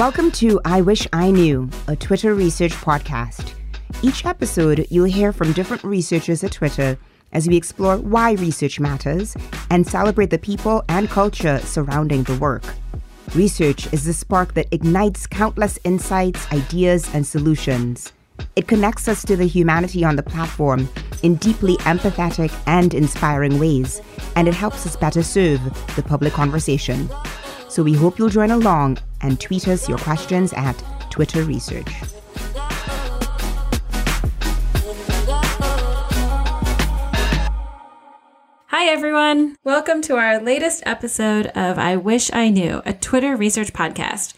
Welcome 0.00 0.30
to 0.30 0.58
I 0.64 0.80
Wish 0.80 1.06
I 1.12 1.30
Knew, 1.30 1.68
a 1.86 1.94
Twitter 1.94 2.34
research 2.34 2.72
podcast. 2.72 3.52
Each 4.02 4.24
episode, 4.24 4.86
you'll 4.88 5.04
hear 5.04 5.30
from 5.30 5.52
different 5.52 5.84
researchers 5.84 6.42
at 6.42 6.52
Twitter 6.52 6.96
as 7.32 7.46
we 7.46 7.54
explore 7.54 7.98
why 7.98 8.32
research 8.32 8.80
matters 8.80 9.36
and 9.68 9.86
celebrate 9.86 10.30
the 10.30 10.38
people 10.38 10.82
and 10.88 11.10
culture 11.10 11.58
surrounding 11.58 12.22
the 12.22 12.38
work. 12.38 12.64
Research 13.34 13.92
is 13.92 14.04
the 14.04 14.14
spark 14.14 14.54
that 14.54 14.68
ignites 14.72 15.26
countless 15.26 15.78
insights, 15.84 16.50
ideas, 16.50 17.14
and 17.14 17.26
solutions. 17.26 18.10
It 18.56 18.68
connects 18.68 19.06
us 19.06 19.22
to 19.26 19.36
the 19.36 19.44
humanity 19.44 20.02
on 20.02 20.16
the 20.16 20.22
platform 20.22 20.88
in 21.22 21.34
deeply 21.34 21.76
empathetic 21.80 22.58
and 22.66 22.94
inspiring 22.94 23.58
ways, 23.58 24.00
and 24.34 24.48
it 24.48 24.54
helps 24.54 24.86
us 24.86 24.96
better 24.96 25.22
serve 25.22 25.62
the 25.94 26.02
public 26.02 26.32
conversation. 26.32 27.10
So 27.70 27.84
we 27.84 27.92
hope 27.92 28.18
you'll 28.18 28.28
join 28.28 28.50
along 28.50 28.98
and 29.20 29.40
tweet 29.40 29.68
us 29.68 29.88
your 29.88 29.98
questions 29.98 30.52
at 30.54 30.76
Twitter 31.08 31.44
Research. 31.44 31.88
Hi, 38.66 38.86
everyone. 38.88 39.56
Welcome 39.62 40.02
to 40.02 40.16
our 40.16 40.40
latest 40.40 40.82
episode 40.84 41.46
of 41.54 41.78
I 41.78 41.96
Wish 41.96 42.32
I 42.32 42.48
Knew, 42.48 42.82
a 42.84 42.92
Twitter 42.92 43.36
research 43.36 43.72
podcast. 43.72 44.34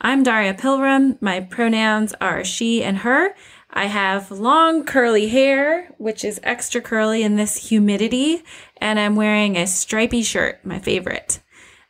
I'm 0.00 0.22
Darya 0.22 0.54
Pilgrim. 0.54 1.18
My 1.20 1.40
pronouns 1.40 2.14
are 2.20 2.44
she 2.44 2.84
and 2.84 2.98
her. 2.98 3.34
I 3.70 3.86
have 3.86 4.30
long 4.30 4.84
curly 4.84 5.26
hair, 5.26 5.92
which 5.98 6.24
is 6.24 6.38
extra 6.44 6.80
curly 6.80 7.24
in 7.24 7.34
this 7.34 7.68
humidity, 7.68 8.44
and 8.76 9.00
I'm 9.00 9.16
wearing 9.16 9.56
a 9.56 9.66
stripy 9.66 10.22
shirt, 10.22 10.64
my 10.64 10.78
favorite. 10.78 11.40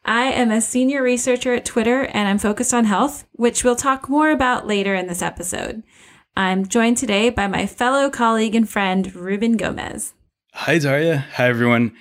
I 0.09 0.27
am 0.27 0.53
a 0.53 0.61
senior 0.61 1.03
researcher 1.03 1.53
at 1.53 1.65
Twitter 1.65 2.05
and 2.05 2.29
I'm 2.29 2.39
focused 2.39 2.73
on 2.73 2.85
health, 2.85 3.27
which 3.33 3.65
we'll 3.65 3.75
talk 3.75 4.09
more 4.09 4.31
about 4.31 4.65
later 4.65 4.95
in 4.95 5.09
this 5.09 5.21
episode. 5.21 5.83
I'm 6.37 6.65
joined 6.65 6.97
today 6.97 7.29
by 7.29 7.49
my 7.49 7.67
fellow 7.67 8.09
colleague 8.09 8.55
and 8.55 8.71
friend, 8.71 9.13
Ruben 9.17 9.57
Gomez. 9.57 10.15
Hi, 10.53 10.79
Darya. 10.79 11.27
Hi, 11.35 11.49
everyone. 11.49 11.93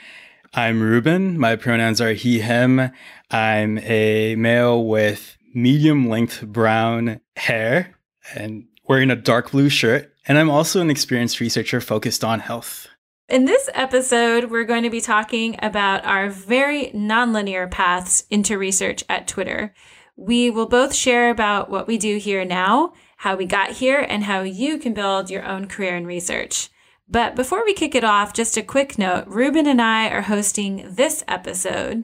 I'm 0.54 0.84
Ruben. 0.84 1.40
My 1.40 1.56
pronouns 1.56 2.00
are 2.00 2.14
he, 2.14 2.42
him. 2.42 2.92
I'm 3.32 3.80
a 3.80 4.36
male 4.36 4.86
with 4.86 5.36
medium 5.56 6.08
length 6.08 6.46
brown 6.46 7.22
hair 7.38 7.96
and 8.36 8.68
wearing 8.88 9.10
a 9.10 9.16
dark 9.16 9.50
blue 9.50 9.70
shirt. 9.70 10.14
And 10.28 10.38
I'm 10.38 10.52
also 10.52 10.80
an 10.80 10.92
experienced 10.92 11.40
researcher 11.40 11.82
focused 11.82 12.24
on 12.24 12.40
health. 12.40 12.88
In 13.28 13.46
this 13.46 13.72
episode, 13.74 14.52
we're 14.52 14.66
going 14.66 14.84
to 14.84 14.92
be 14.92 15.02
talking 15.02 15.56
about 15.60 16.06
our 16.06 16.30
very 16.30 16.92
nonlinear 16.94 17.70
paths 17.72 18.24
into 18.30 18.56
research 18.56 19.04
at 19.10 19.28
Twitter. 19.28 19.74
We 20.16 20.52
will 20.52 20.68
both 20.68 20.94
share 20.94 21.32
about 21.32 21.68
what 21.68 21.88
we 21.88 21.98
do 21.98 22.18
here 22.18 22.46
now, 22.46 22.94
how 23.18 23.36
we 23.36 23.46
got 23.46 23.72
here, 23.72 24.06
and 24.08 24.26
how 24.26 24.42
you 24.42 24.78
can 24.78 24.94
build 24.94 25.32
your 25.32 25.44
own 25.44 25.68
career 25.68 25.96
in 25.96 26.06
research. 26.06 26.70
But 27.10 27.36
before 27.36 27.66
we 27.66 27.74
kick 27.74 27.96
it 27.96 28.04
off, 28.04 28.32
just 28.32 28.58
a 28.58 28.62
quick 28.62 29.00
note 29.00 29.26
Ruben 29.26 29.66
and 29.66 29.82
I 29.82 30.08
are 30.10 30.22
hosting 30.22 30.88
this 30.88 31.24
episode. 31.28 32.04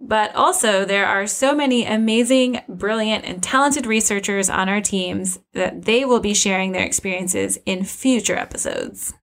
But 0.00 0.32
also, 0.36 0.84
there 0.84 1.06
are 1.06 1.26
so 1.26 1.52
many 1.52 1.84
amazing, 1.84 2.60
brilliant, 2.68 3.24
and 3.24 3.42
talented 3.42 3.86
researchers 3.86 4.48
on 4.48 4.68
our 4.68 4.80
teams 4.80 5.40
that 5.52 5.84
they 5.84 6.04
will 6.04 6.20
be 6.20 6.32
sharing 6.32 6.70
their 6.70 6.84
experiences 6.84 7.58
in 7.66 7.82
future 7.82 8.36
episodes. 8.36 9.14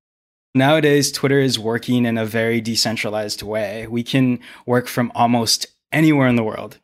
Nowadays, 0.55 1.11
Twitter 1.11 1.39
is 1.39 1.59
working 1.59 2.05
in 2.05 2.17
a 2.17 2.25
very 2.25 2.61
decentralized 2.61 3.41
way. 3.43 3.87
We 3.87 4.03
can 4.03 4.39
work 4.65 4.87
from 4.87 5.11
almost 5.13 5.67
anywhere 5.91 6.27
in 6.27 6.35
the 6.35 6.43
world. 6.43 6.79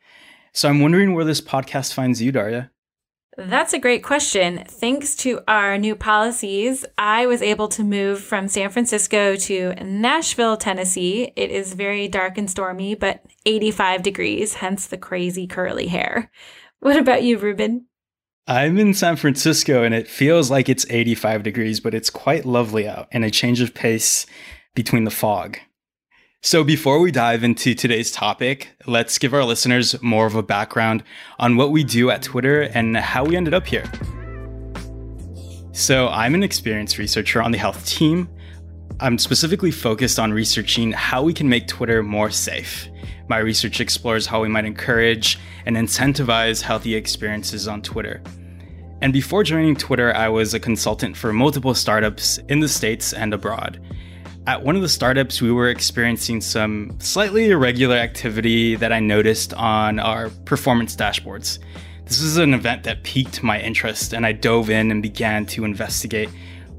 So 0.52 0.68
I'm 0.68 0.80
wondering 0.80 1.14
where 1.14 1.24
this 1.24 1.40
podcast 1.40 1.92
finds 1.92 2.22
you, 2.22 2.30
Darya. 2.30 2.70
That's 3.36 3.72
a 3.72 3.80
great 3.80 4.04
question. 4.04 4.64
Thanks 4.68 5.16
to 5.16 5.40
our 5.48 5.76
new 5.76 5.96
policies, 5.96 6.84
I 6.96 7.26
was 7.26 7.42
able 7.42 7.66
to 7.68 7.82
move 7.82 8.20
from 8.20 8.46
San 8.46 8.70
Francisco 8.70 9.34
to 9.34 9.74
Nashville, 9.82 10.56
Tennessee. 10.56 11.32
It 11.34 11.50
is 11.50 11.74
very 11.74 12.06
dark 12.06 12.38
and 12.38 12.48
stormy, 12.48 12.94
but 12.94 13.24
85 13.44 14.04
degrees, 14.04 14.54
hence 14.54 14.86
the 14.86 14.96
crazy 14.96 15.48
curly 15.48 15.88
hair. 15.88 16.30
What 16.78 16.96
about 16.96 17.24
you, 17.24 17.38
Ruben? 17.38 17.86
I'm 18.46 18.78
in 18.78 18.92
San 18.92 19.16
Francisco 19.16 19.84
and 19.84 19.94
it 19.94 20.06
feels 20.06 20.50
like 20.50 20.68
it's 20.68 20.84
85 20.90 21.42
degrees, 21.42 21.80
but 21.80 21.94
it's 21.94 22.10
quite 22.10 22.44
lovely 22.44 22.86
out 22.86 23.08
and 23.10 23.24
a 23.24 23.30
change 23.30 23.62
of 23.62 23.72
pace 23.72 24.26
between 24.74 25.04
the 25.04 25.10
fog. 25.10 25.56
So, 26.42 26.62
before 26.62 27.00
we 27.00 27.10
dive 27.10 27.42
into 27.42 27.74
today's 27.74 28.12
topic, 28.12 28.68
let's 28.86 29.16
give 29.16 29.32
our 29.32 29.44
listeners 29.44 30.00
more 30.02 30.26
of 30.26 30.34
a 30.34 30.42
background 30.42 31.02
on 31.38 31.56
what 31.56 31.70
we 31.70 31.84
do 31.84 32.10
at 32.10 32.20
Twitter 32.20 32.60
and 32.60 32.98
how 32.98 33.24
we 33.24 33.34
ended 33.34 33.54
up 33.54 33.66
here. 33.66 33.90
So, 35.72 36.08
I'm 36.08 36.34
an 36.34 36.42
experienced 36.42 36.98
researcher 36.98 37.40
on 37.40 37.50
the 37.50 37.56
health 37.56 37.86
team. 37.86 38.28
I'm 39.00 39.16
specifically 39.16 39.70
focused 39.70 40.18
on 40.18 40.34
researching 40.34 40.92
how 40.92 41.22
we 41.22 41.32
can 41.32 41.48
make 41.48 41.66
Twitter 41.66 42.02
more 42.02 42.30
safe. 42.30 42.88
My 43.28 43.38
research 43.38 43.80
explores 43.80 44.26
how 44.26 44.42
we 44.42 44.48
might 44.48 44.66
encourage 44.66 45.38
and 45.64 45.76
incentivize 45.76 46.60
healthy 46.60 46.94
experiences 46.94 47.66
on 47.66 47.80
Twitter. 47.80 48.22
And 49.00 49.12
before 49.12 49.44
joining 49.44 49.76
Twitter, 49.76 50.14
I 50.14 50.28
was 50.28 50.54
a 50.54 50.60
consultant 50.60 51.16
for 51.16 51.32
multiple 51.32 51.74
startups 51.74 52.38
in 52.48 52.60
the 52.60 52.68
States 52.68 53.12
and 53.12 53.32
abroad. 53.32 53.80
At 54.46 54.62
one 54.62 54.76
of 54.76 54.82
the 54.82 54.88
startups, 54.90 55.40
we 55.40 55.50
were 55.50 55.70
experiencing 55.70 56.42
some 56.42 56.94
slightly 57.00 57.50
irregular 57.50 57.96
activity 57.96 58.76
that 58.76 58.92
I 58.92 59.00
noticed 59.00 59.54
on 59.54 59.98
our 59.98 60.28
performance 60.44 60.94
dashboards. 60.94 61.60
This 62.04 62.20
was 62.20 62.36
an 62.36 62.52
event 62.52 62.82
that 62.84 63.04
piqued 63.04 63.42
my 63.42 63.58
interest, 63.58 64.12
and 64.12 64.26
I 64.26 64.32
dove 64.32 64.68
in 64.68 64.90
and 64.90 65.02
began 65.02 65.46
to 65.46 65.64
investigate 65.64 66.28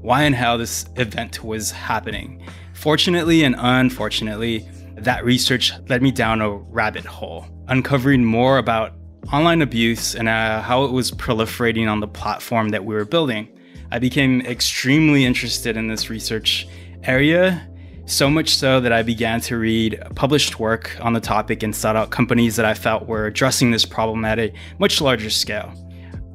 why 0.00 0.22
and 0.22 0.34
how 0.36 0.56
this 0.56 0.86
event 0.94 1.42
was 1.42 1.72
happening. 1.72 2.40
Fortunately 2.72 3.42
and 3.42 3.56
unfortunately, 3.58 4.68
that 4.96 5.24
research 5.24 5.72
led 5.88 6.02
me 6.02 6.10
down 6.10 6.40
a 6.40 6.50
rabbit 6.50 7.04
hole, 7.04 7.46
uncovering 7.68 8.24
more 8.24 8.58
about 8.58 8.94
online 9.32 9.60
abuse 9.60 10.14
and 10.14 10.28
uh, 10.28 10.62
how 10.62 10.84
it 10.84 10.92
was 10.92 11.10
proliferating 11.10 11.90
on 11.90 12.00
the 12.00 12.08
platform 12.08 12.70
that 12.70 12.84
we 12.84 12.94
were 12.94 13.04
building. 13.04 13.48
I 13.90 13.98
became 13.98 14.40
extremely 14.42 15.24
interested 15.24 15.76
in 15.76 15.88
this 15.88 16.10
research 16.10 16.66
area, 17.02 17.68
so 18.06 18.30
much 18.30 18.56
so 18.56 18.80
that 18.80 18.92
I 18.92 19.02
began 19.02 19.40
to 19.42 19.58
read 19.58 20.00
published 20.14 20.58
work 20.58 20.96
on 21.00 21.12
the 21.12 21.20
topic 21.20 21.62
and 21.62 21.74
sought 21.74 21.96
out 21.96 22.10
companies 22.10 22.56
that 22.56 22.64
I 22.64 22.74
felt 22.74 23.06
were 23.06 23.26
addressing 23.26 23.70
this 23.70 23.84
problem 23.84 24.24
at 24.24 24.38
a 24.38 24.52
much 24.78 25.00
larger 25.00 25.30
scale. 25.30 25.72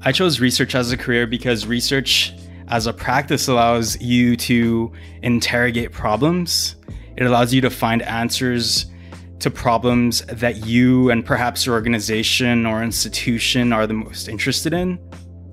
I 0.03 0.11
chose 0.11 0.39
research 0.39 0.75
as 0.75 0.91
a 0.91 0.97
career 0.97 1.27
because 1.27 1.65
research 1.65 2.33
as 2.67 2.87
a 2.87 2.93
practice 2.93 3.47
allows 3.47 3.99
you 4.01 4.35
to 4.37 4.91
interrogate 5.21 5.91
problems 5.91 6.75
it 7.17 7.25
allows 7.25 7.53
you 7.53 7.61
to 7.61 7.69
find 7.69 8.01
answers 8.03 8.85
to 9.39 9.49
problems 9.49 10.21
that 10.27 10.65
you 10.65 11.09
and 11.09 11.25
perhaps 11.25 11.65
your 11.65 11.75
organization 11.75 12.65
or 12.65 12.83
institution 12.83 13.73
are 13.73 13.87
the 13.87 13.93
most 13.93 14.27
interested 14.27 14.73
in. 14.73 14.99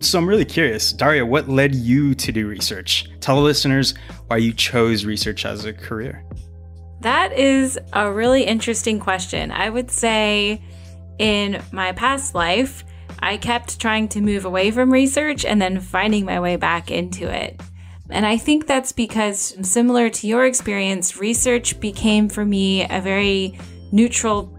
So 0.01 0.19
I'm 0.19 0.29
really 0.29 0.45
curious, 0.45 0.93
Darya, 0.93 1.27
what 1.27 1.49
led 1.49 1.75
you 1.75 2.15
to 2.15 2.31
do 2.31 2.47
research? 2.47 3.09
Tell 3.21 3.37
the 3.37 3.43
listeners 3.43 3.95
why 4.29 4.37
you 4.37 4.53
chose 4.53 5.05
research 5.05 5.45
as 5.45 5.65
a 5.65 5.73
career. 5.73 6.25
That 7.01 7.33
is 7.33 7.79
a 7.93 8.11
really 8.13 8.45
interesting 8.45 9.01
question. 9.01 9.51
I 9.51 9.71
would 9.71 9.91
say 9.91 10.63
in 11.19 11.63
my 11.73 11.93
past 11.93 12.35
life, 12.35 12.85
I 13.21 13.37
kept 13.37 13.81
trying 13.81 14.09
to 14.09 14.21
move 14.21 14.45
away 14.45 14.71
from 14.71 14.93
research 14.93 15.45
and 15.45 15.61
then 15.61 15.81
finding 15.81 16.25
my 16.25 16.39
way 16.41 16.57
back 16.57 16.91
into 16.91 17.29
it. 17.29 17.61
And 18.11 18.25
I 18.25 18.39
think 18.39 18.67
that's 18.67 18.93
because, 18.93 19.55
similar 19.63 20.09
to 20.11 20.27
your 20.27 20.47
experience, 20.47 21.17
research 21.17 21.79
became 21.79 22.29
for 22.29 22.45
me 22.45 22.85
a 22.89 23.01
very 23.01 23.59
neutral 23.93 24.57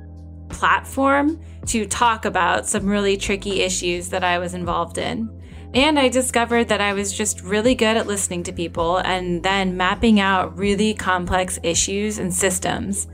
platform 0.50 1.40
to 1.68 1.86
talk 1.86 2.26
about 2.26 2.68
some 2.68 2.86
really 2.86 3.18
tricky 3.18 3.62
issues 3.62 4.10
that 4.10 4.24
I 4.24 4.40
was 4.40 4.54
involved 4.54 4.98
in. 4.98 5.30
And 5.74 6.00
I 6.00 6.10
discovered 6.10 6.70
that 6.70 6.82
I 6.82 6.94
was 6.94 7.14
just 7.14 7.42
really 7.42 7.76
good 7.76 7.96
at 7.96 8.08
listening 8.08 8.42
to 8.44 8.52
people 8.52 8.98
and 8.98 9.44
then 9.44 9.78
mapping 9.78 10.20
out 10.20 10.58
really 10.58 10.96
complex 10.96 11.60
issues 11.62 12.18
and 12.18 12.34
systems. 12.34 13.08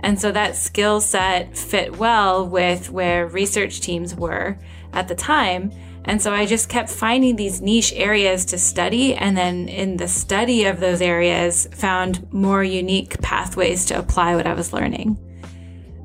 And 0.00 0.20
so 0.20 0.30
that 0.32 0.56
skill 0.56 1.00
set 1.00 1.56
fit 1.56 1.96
well 1.96 2.46
with 2.46 2.90
where 2.90 3.26
research 3.28 3.80
teams 3.80 4.14
were 4.14 4.58
at 4.92 5.08
the 5.08 5.14
time. 5.14 5.72
And 6.04 6.20
so 6.20 6.32
I 6.32 6.46
just 6.46 6.68
kept 6.68 6.90
finding 6.90 7.36
these 7.36 7.60
niche 7.60 7.92
areas 7.94 8.44
to 8.46 8.58
study. 8.58 9.14
And 9.14 9.36
then 9.36 9.68
in 9.68 9.96
the 9.96 10.08
study 10.08 10.64
of 10.64 10.80
those 10.80 11.00
areas, 11.00 11.66
found 11.74 12.32
more 12.32 12.64
unique 12.64 13.20
pathways 13.22 13.84
to 13.86 13.98
apply 13.98 14.34
what 14.34 14.46
I 14.46 14.54
was 14.54 14.72
learning. 14.72 15.18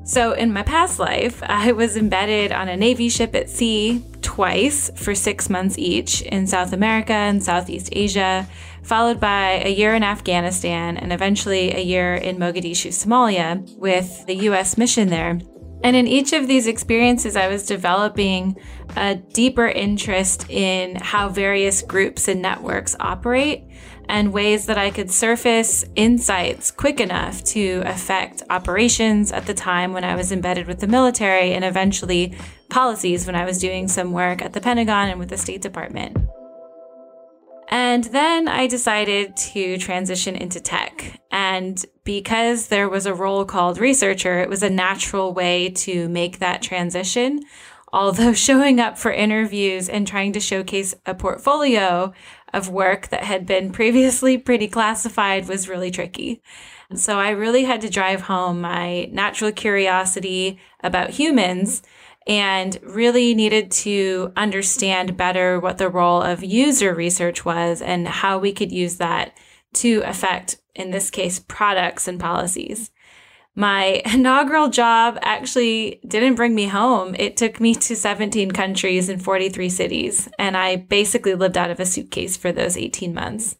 So 0.04 0.32
in 0.32 0.54
my 0.54 0.62
past 0.62 0.98
life, 0.98 1.42
I 1.46 1.72
was 1.72 1.96
embedded 1.96 2.52
on 2.52 2.68
a 2.68 2.76
Navy 2.76 3.08
ship 3.08 3.34
at 3.34 3.50
sea 3.50 4.02
twice 4.22 4.90
for 4.94 5.14
six 5.14 5.50
months 5.50 5.76
each 5.78 6.22
in 6.22 6.46
South 6.46 6.72
America 6.72 7.12
and 7.12 7.42
Southeast 7.42 7.90
Asia, 7.92 8.48
followed 8.82 9.20
by 9.20 9.62
a 9.64 9.68
year 9.68 9.94
in 9.94 10.02
Afghanistan 10.02 10.96
and 10.96 11.12
eventually 11.12 11.74
a 11.74 11.80
year 11.80 12.14
in 12.14 12.38
Mogadishu, 12.38 12.88
Somalia, 12.88 13.68
with 13.76 14.24
the 14.26 14.36
US 14.48 14.78
mission 14.78 15.08
there. 15.08 15.40
And 15.84 15.94
in 15.94 16.06
each 16.06 16.32
of 16.32 16.48
these 16.48 16.66
experiences, 16.66 17.36
I 17.36 17.48
was 17.48 17.64
developing 17.64 18.56
a 18.96 19.14
deeper 19.14 19.66
interest 19.66 20.48
in 20.50 20.96
how 20.96 21.28
various 21.28 21.82
groups 21.82 22.26
and 22.28 22.42
networks 22.42 22.96
operate 22.98 23.64
and 24.08 24.32
ways 24.32 24.66
that 24.66 24.78
I 24.78 24.90
could 24.90 25.10
surface 25.10 25.84
insights 25.94 26.70
quick 26.70 26.98
enough 26.98 27.44
to 27.44 27.82
affect 27.84 28.42
operations 28.50 29.30
at 29.30 29.46
the 29.46 29.54
time 29.54 29.92
when 29.92 30.04
I 30.04 30.14
was 30.14 30.32
embedded 30.32 30.66
with 30.66 30.80
the 30.80 30.86
military 30.86 31.52
and 31.52 31.64
eventually 31.64 32.34
policies 32.70 33.26
when 33.26 33.36
I 33.36 33.44
was 33.44 33.58
doing 33.58 33.86
some 33.86 34.12
work 34.12 34.42
at 34.42 34.54
the 34.54 34.60
Pentagon 34.60 35.10
and 35.10 35.18
with 35.18 35.28
the 35.28 35.38
State 35.38 35.62
Department. 35.62 36.16
And 37.70 38.04
then 38.04 38.48
I 38.48 38.66
decided 38.66 39.36
to 39.36 39.76
transition 39.76 40.34
into 40.34 40.58
tech. 40.58 41.20
And 41.30 41.84
because 42.02 42.68
there 42.68 42.88
was 42.88 43.04
a 43.04 43.14
role 43.14 43.44
called 43.44 43.78
researcher, 43.78 44.38
it 44.38 44.48
was 44.48 44.62
a 44.62 44.70
natural 44.70 45.34
way 45.34 45.68
to 45.70 46.08
make 46.08 46.38
that 46.38 46.62
transition. 46.62 47.42
Although 47.92 48.32
showing 48.34 48.80
up 48.80 48.98
for 48.98 49.12
interviews 49.12 49.88
and 49.88 50.06
trying 50.06 50.32
to 50.32 50.40
showcase 50.40 50.94
a 51.04 51.14
portfolio 51.14 52.12
of 52.54 52.70
work 52.70 53.08
that 53.08 53.24
had 53.24 53.44
been 53.44 53.70
previously 53.70 54.38
pretty 54.38 54.68
classified 54.68 55.46
was 55.46 55.68
really 55.68 55.90
tricky. 55.90 56.42
And 56.88 56.98
So 56.98 57.18
I 57.18 57.30
really 57.30 57.64
had 57.64 57.82
to 57.82 57.90
drive 57.90 58.22
home 58.22 58.62
my 58.62 59.10
natural 59.12 59.52
curiosity 59.52 60.58
about 60.82 61.10
humans 61.10 61.82
and 62.28 62.78
really 62.82 63.34
needed 63.34 63.70
to 63.70 64.32
understand 64.36 65.16
better 65.16 65.58
what 65.58 65.78
the 65.78 65.88
role 65.88 66.20
of 66.20 66.44
user 66.44 66.94
research 66.94 67.44
was 67.44 67.80
and 67.80 68.06
how 68.06 68.38
we 68.38 68.52
could 68.52 68.70
use 68.70 68.96
that 68.96 69.36
to 69.72 70.02
affect, 70.04 70.60
in 70.74 70.90
this 70.90 71.10
case, 71.10 71.38
products 71.40 72.06
and 72.06 72.20
policies. 72.20 72.90
My 73.54 74.02
inaugural 74.14 74.68
job 74.68 75.18
actually 75.22 76.00
didn't 76.06 76.34
bring 76.34 76.54
me 76.54 76.66
home. 76.66 77.16
It 77.18 77.36
took 77.36 77.60
me 77.60 77.74
to 77.74 77.96
17 77.96 78.52
countries 78.52 79.08
and 79.08 79.22
43 79.22 79.68
cities, 79.70 80.28
and 80.38 80.56
I 80.56 80.76
basically 80.76 81.34
lived 81.34 81.56
out 81.56 81.70
of 81.70 81.80
a 81.80 81.86
suitcase 81.86 82.36
for 82.36 82.52
those 82.52 82.76
18 82.76 83.14
months. 83.14 83.56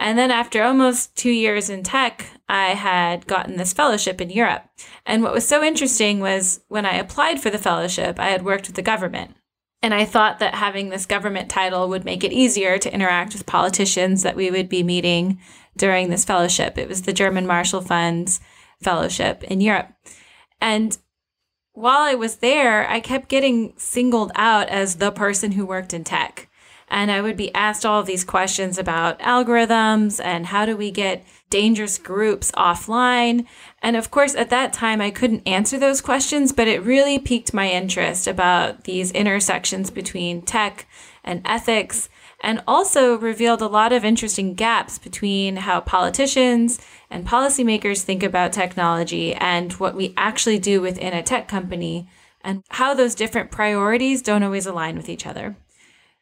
And 0.00 0.18
then 0.18 0.30
after 0.30 0.62
almost 0.62 1.16
two 1.16 1.30
years 1.30 1.68
in 1.68 1.82
tech, 1.82 2.26
I 2.48 2.68
had 2.68 3.26
gotten 3.26 3.56
this 3.56 3.72
fellowship 3.72 4.20
in 4.20 4.30
Europe. 4.30 4.64
And 5.04 5.22
what 5.22 5.32
was 5.32 5.46
so 5.46 5.62
interesting 5.62 6.20
was 6.20 6.60
when 6.68 6.86
I 6.86 6.94
applied 6.94 7.40
for 7.40 7.50
the 7.50 7.58
fellowship, 7.58 8.18
I 8.18 8.28
had 8.28 8.44
worked 8.44 8.68
with 8.68 8.76
the 8.76 8.82
government. 8.82 9.34
And 9.82 9.94
I 9.94 10.04
thought 10.04 10.38
that 10.38 10.54
having 10.54 10.88
this 10.88 11.06
government 11.06 11.50
title 11.50 11.88
would 11.88 12.04
make 12.04 12.24
it 12.24 12.32
easier 12.32 12.78
to 12.78 12.92
interact 12.92 13.32
with 13.32 13.46
politicians 13.46 14.22
that 14.22 14.36
we 14.36 14.50
would 14.50 14.68
be 14.68 14.82
meeting 14.82 15.40
during 15.76 16.10
this 16.10 16.24
fellowship. 16.24 16.78
It 16.78 16.88
was 16.88 17.02
the 17.02 17.12
German 17.12 17.46
Marshall 17.46 17.80
Fund's 17.80 18.40
fellowship 18.82 19.44
in 19.44 19.60
Europe. 19.60 19.92
And 20.60 20.98
while 21.72 22.00
I 22.00 22.14
was 22.14 22.36
there, 22.36 22.88
I 22.88 22.98
kept 22.98 23.28
getting 23.28 23.72
singled 23.76 24.32
out 24.34 24.68
as 24.68 24.96
the 24.96 25.12
person 25.12 25.52
who 25.52 25.64
worked 25.64 25.94
in 25.94 26.02
tech. 26.02 26.47
And 26.90 27.10
I 27.10 27.20
would 27.20 27.36
be 27.36 27.54
asked 27.54 27.84
all 27.84 28.02
these 28.02 28.24
questions 28.24 28.78
about 28.78 29.18
algorithms 29.20 30.20
and 30.24 30.46
how 30.46 30.64
do 30.64 30.76
we 30.76 30.90
get 30.90 31.24
dangerous 31.50 31.98
groups 31.98 32.50
offline. 32.52 33.46
And 33.82 33.96
of 33.96 34.10
course, 34.10 34.34
at 34.34 34.50
that 34.50 34.72
time, 34.72 35.00
I 35.00 35.10
couldn't 35.10 35.46
answer 35.46 35.78
those 35.78 36.00
questions, 36.00 36.52
but 36.52 36.68
it 36.68 36.82
really 36.82 37.18
piqued 37.18 37.54
my 37.54 37.70
interest 37.70 38.26
about 38.26 38.84
these 38.84 39.10
intersections 39.12 39.90
between 39.90 40.42
tech 40.42 40.86
and 41.24 41.42
ethics 41.44 42.08
and 42.40 42.62
also 42.66 43.18
revealed 43.18 43.60
a 43.60 43.66
lot 43.66 43.92
of 43.92 44.04
interesting 44.04 44.54
gaps 44.54 44.98
between 44.98 45.56
how 45.56 45.80
politicians 45.80 46.80
and 47.10 47.26
policymakers 47.26 48.02
think 48.02 48.22
about 48.22 48.52
technology 48.52 49.34
and 49.34 49.72
what 49.74 49.94
we 49.94 50.14
actually 50.16 50.58
do 50.58 50.80
within 50.80 51.12
a 51.12 51.22
tech 51.22 51.48
company 51.48 52.08
and 52.42 52.62
how 52.70 52.94
those 52.94 53.14
different 53.14 53.50
priorities 53.50 54.22
don't 54.22 54.44
always 54.44 54.66
align 54.66 54.96
with 54.96 55.08
each 55.08 55.26
other. 55.26 55.56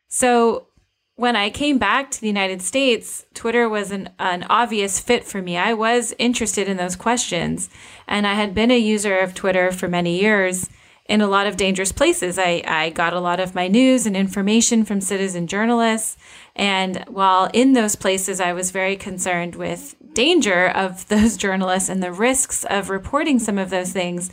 So 0.09 0.69
when 1.17 1.35
I 1.35 1.49
came 1.51 1.79
back 1.79 2.11
to 2.11 2.21
the 2.21 2.27
United 2.27 2.61
States, 2.61 3.25
Twitter 3.33 3.69
was 3.69 3.91
an, 3.91 4.11
an 4.19 4.45
obvious 4.51 5.01
fit 5.01 5.25
for 5.25 5.41
me. 5.41 5.57
I 5.57 5.73
was 5.73 6.15
interested 6.19 6.69
in 6.69 6.77
those 6.77 6.95
questions, 6.95 7.71
and 8.07 8.27
I 8.27 8.35
had 8.35 8.55
been 8.55 8.71
a 8.71 8.79
user 8.79 9.19
of 9.19 9.35
Twitter 9.35 9.73
for 9.73 9.89
many 9.89 10.21
years 10.21 10.69
in 11.09 11.21
a 11.21 11.29
lot 11.29 11.47
of 11.47 11.57
dangerous 11.57 11.93
places. 11.93 12.39
I, 12.39 12.63
I 12.67 12.91
got 12.91 13.13
a 13.13 13.21
lot 13.21 13.41
of 13.41 13.55
my 13.55 13.69
news 13.69 14.07
and 14.07 14.17
information 14.17 14.85
from 14.85 15.01
citizen 15.01 15.47
journalists. 15.47 16.17
And 16.55 17.05
while 17.07 17.49
in 17.53 17.73
those 17.73 17.97
places, 17.97 18.41
I 18.41 18.53
was 18.53 18.71
very 18.71 18.97
concerned 18.97 19.55
with 19.55 19.95
danger 20.13 20.69
of 20.69 21.07
those 21.09 21.37
journalists 21.37 21.89
and 21.89 22.03
the 22.03 22.13
risks 22.13 22.65
of 22.65 22.91
reporting 22.91 23.39
some 23.39 23.59
of 23.59 23.71
those 23.71 23.93
things. 23.93 24.31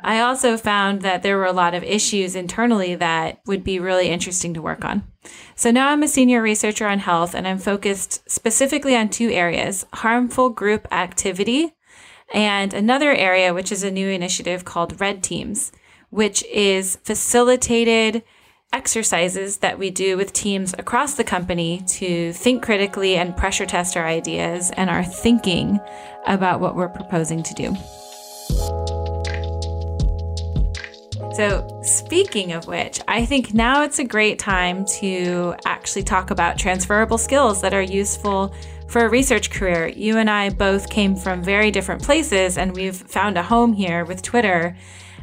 I 0.00 0.20
also 0.20 0.56
found 0.56 1.02
that 1.02 1.22
there 1.22 1.36
were 1.36 1.46
a 1.46 1.52
lot 1.52 1.74
of 1.74 1.82
issues 1.82 2.36
internally 2.36 2.94
that 2.94 3.40
would 3.46 3.64
be 3.64 3.80
really 3.80 4.08
interesting 4.08 4.54
to 4.54 4.62
work 4.62 4.84
on. 4.84 5.02
So 5.56 5.70
now 5.70 5.88
I'm 5.88 6.04
a 6.04 6.08
senior 6.08 6.40
researcher 6.40 6.86
on 6.86 7.00
health 7.00 7.34
and 7.34 7.48
I'm 7.48 7.58
focused 7.58 8.28
specifically 8.30 8.94
on 8.94 9.08
two 9.08 9.30
areas 9.30 9.84
harmful 9.94 10.50
group 10.50 10.86
activity 10.92 11.74
and 12.32 12.72
another 12.72 13.10
area, 13.10 13.52
which 13.52 13.72
is 13.72 13.82
a 13.82 13.90
new 13.90 14.08
initiative 14.08 14.64
called 14.64 15.00
Red 15.00 15.22
Teams, 15.22 15.72
which 16.10 16.44
is 16.44 16.96
facilitated 17.02 18.22
exercises 18.72 19.58
that 19.58 19.78
we 19.78 19.90
do 19.90 20.16
with 20.16 20.32
teams 20.32 20.74
across 20.74 21.14
the 21.14 21.24
company 21.24 21.82
to 21.88 22.32
think 22.34 22.62
critically 22.62 23.16
and 23.16 23.36
pressure 23.36 23.64
test 23.64 23.96
our 23.96 24.06
ideas 24.06 24.70
and 24.72 24.90
our 24.90 25.02
thinking 25.02 25.80
about 26.26 26.60
what 26.60 26.76
we're 26.76 26.88
proposing 26.88 27.42
to 27.42 27.54
do. 27.54 27.74
So, 31.34 31.80
speaking 31.82 32.52
of 32.52 32.66
which, 32.66 33.00
I 33.06 33.24
think 33.24 33.54
now 33.54 33.82
it's 33.82 33.98
a 33.98 34.04
great 34.04 34.38
time 34.38 34.84
to 35.00 35.54
actually 35.66 36.02
talk 36.02 36.30
about 36.30 36.58
transferable 36.58 37.18
skills 37.18 37.60
that 37.60 37.74
are 37.74 37.82
useful 37.82 38.52
for 38.88 39.04
a 39.04 39.08
research 39.08 39.50
career. 39.50 39.86
You 39.86 40.18
and 40.18 40.28
I 40.28 40.50
both 40.50 40.90
came 40.90 41.14
from 41.14 41.42
very 41.42 41.70
different 41.70 42.02
places, 42.02 42.58
and 42.58 42.74
we've 42.74 42.96
found 42.96 43.36
a 43.36 43.42
home 43.42 43.72
here 43.72 44.04
with 44.04 44.22
Twitter. 44.22 44.76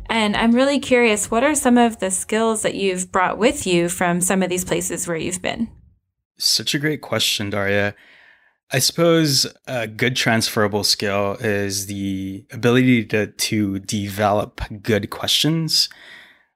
And 0.08 0.38
I'm 0.38 0.54
really 0.54 0.80
curious 0.80 1.32
what 1.32 1.44
are 1.44 1.56
some 1.56 1.78
of 1.78 2.00
the 2.00 2.12
skills 2.12 2.62
that 2.62 2.76
you've 2.76 3.12
brought 3.12 3.38
with 3.38 3.66
you 3.66 3.90
from 3.90 4.22
some 4.22 4.44
of 4.44 4.50
these 4.50 4.64
places 4.64 5.08
where 5.08 5.18
you've 5.18 5.42
been? 5.42 5.70
Such 6.38 6.76
a 6.76 6.80
great 6.80 7.02
question, 7.02 7.50
Darya. 7.50 7.96
I 8.72 8.80
suppose 8.80 9.46
a 9.68 9.88
good 9.88 10.16
transferable 10.16 10.84
skill 10.84 11.38
is 11.40 11.86
the 11.86 12.46
ability 12.52 13.06
to, 13.06 13.28
to 13.28 13.80
develop 13.80 14.62
good 14.82 15.10
questions. 15.12 15.88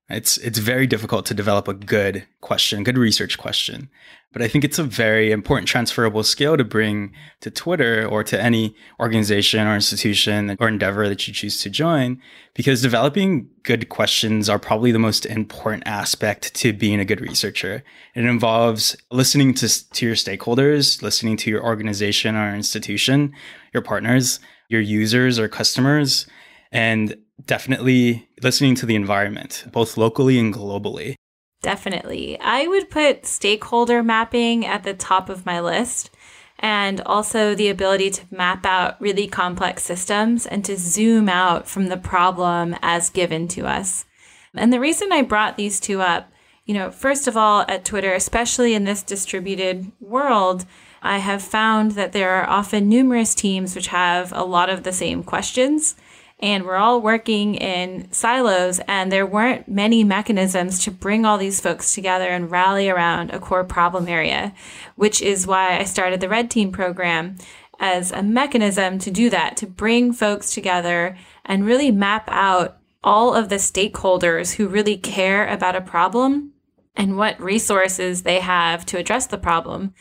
It's 0.09 0.37
it's 0.37 0.57
very 0.57 0.87
difficult 0.87 1.25
to 1.27 1.33
develop 1.33 1.67
a 1.67 1.73
good 1.73 2.25
question, 2.41 2.83
good 2.83 2.97
research 2.97 3.37
question. 3.37 3.89
But 4.31 4.43
I 4.43 4.47
think 4.47 4.63
it's 4.63 4.77
a 4.77 4.83
very 4.83 5.31
important 5.31 5.67
transferable 5.67 6.23
skill 6.23 6.55
to 6.55 6.63
bring 6.63 7.13
to 7.41 7.49
Twitter 7.49 8.05
or 8.05 8.23
to 8.25 8.39
any 8.39 8.75
organization 8.99 9.65
or 9.65 9.73
institution 9.73 10.55
or 10.59 10.67
endeavor 10.67 11.09
that 11.09 11.27
you 11.27 11.33
choose 11.33 11.61
to 11.63 11.69
join, 11.69 12.21
because 12.53 12.81
developing 12.81 13.49
good 13.63 13.89
questions 13.89 14.47
are 14.47 14.59
probably 14.59 14.91
the 14.91 14.99
most 14.99 15.25
important 15.25 15.83
aspect 15.87 16.53
to 16.55 16.73
being 16.73 16.99
a 16.99 17.05
good 17.05 17.21
researcher. 17.21 17.83
It 18.13 18.25
involves 18.25 18.95
listening 19.09 19.55
to, 19.55 19.89
to 19.89 20.05
your 20.05 20.15
stakeholders, 20.15 21.01
listening 21.01 21.35
to 21.37 21.49
your 21.49 21.63
organization 21.63 22.35
or 22.35 22.53
institution, 22.53 23.33
your 23.73 23.81
partners, 23.81 24.39
your 24.69 24.81
users 24.81 25.39
or 25.39 25.47
customers, 25.47 26.27
and 26.71 27.17
definitely 27.45 28.28
listening 28.41 28.75
to 28.75 28.85
the 28.85 28.95
environment, 28.95 29.65
both 29.71 29.97
locally 29.97 30.39
and 30.39 30.53
globally. 30.53 31.15
Definitely. 31.61 32.39
I 32.39 32.67
would 32.67 32.89
put 32.89 33.25
stakeholder 33.25 34.01
mapping 34.01 34.65
at 34.65 34.83
the 34.83 34.93
top 34.93 35.29
of 35.29 35.45
my 35.45 35.59
list 35.59 36.09
and 36.59 37.01
also 37.01 37.55
the 37.55 37.69
ability 37.69 38.09
to 38.11 38.25
map 38.31 38.65
out 38.65 38.99
really 39.01 39.27
complex 39.27 39.83
systems 39.83 40.45
and 40.45 40.63
to 40.65 40.77
zoom 40.77 41.29
out 41.29 41.67
from 41.67 41.87
the 41.87 41.97
problem 41.97 42.75
as 42.81 43.09
given 43.09 43.47
to 43.49 43.65
us. 43.65 44.05
And 44.53 44.73
the 44.73 44.79
reason 44.79 45.11
I 45.11 45.21
brought 45.21 45.57
these 45.57 45.79
two 45.79 46.01
up, 46.01 46.31
you 46.65 46.73
know, 46.73 46.91
first 46.91 47.27
of 47.27 47.37
all, 47.37 47.65
at 47.67 47.85
Twitter, 47.85 48.13
especially 48.13 48.73
in 48.73 48.83
this 48.83 49.03
distributed 49.03 49.91
world, 49.99 50.65
I 51.01 51.19
have 51.19 51.41
found 51.41 51.91
that 51.91 52.11
there 52.11 52.31
are 52.31 52.49
often 52.49 52.89
numerous 52.89 53.33
teams 53.33 53.75
which 53.75 53.87
have 53.87 54.33
a 54.33 54.43
lot 54.43 54.69
of 54.69 54.83
the 54.83 54.91
same 54.91 55.23
questions 55.23 55.95
and 56.39 56.65
we're 56.65 56.75
all 56.75 57.01
working 57.01 57.55
in 57.55 58.11
silos 58.11 58.79
and 58.87 59.11
there 59.11 59.25
weren't 59.25 59.67
many 59.67 60.03
mechanisms 60.03 60.83
to 60.83 60.91
bring 60.91 61.25
all 61.25 61.37
these 61.37 61.59
folks 61.59 61.93
together 61.93 62.29
and 62.29 62.51
rally 62.51 62.89
around 62.89 63.31
a 63.31 63.39
core 63.39 63.63
problem 63.63 64.07
area 64.07 64.53
which 64.95 65.21
is 65.21 65.47
why 65.47 65.77
i 65.77 65.83
started 65.83 66.19
the 66.19 66.29
red 66.29 66.49
team 66.49 66.71
program 66.71 67.35
as 67.79 68.11
a 68.11 68.21
mechanism 68.21 68.99
to 68.99 69.09
do 69.09 69.29
that 69.29 69.55
to 69.57 69.65
bring 69.65 70.11
folks 70.11 70.53
together 70.53 71.17
and 71.45 71.65
really 71.65 71.91
map 71.91 72.25
out 72.29 72.77
all 73.03 73.33
of 73.33 73.49
the 73.49 73.55
stakeholders 73.55 74.55
who 74.55 74.67
really 74.67 74.97
care 74.97 75.47
about 75.47 75.75
a 75.75 75.81
problem 75.81 76.51
and 76.95 77.17
what 77.17 77.39
resources 77.39 78.23
they 78.23 78.39
have 78.39 78.85
to 78.85 78.97
address 78.97 79.27
the 79.27 79.37
problem. 79.37 79.93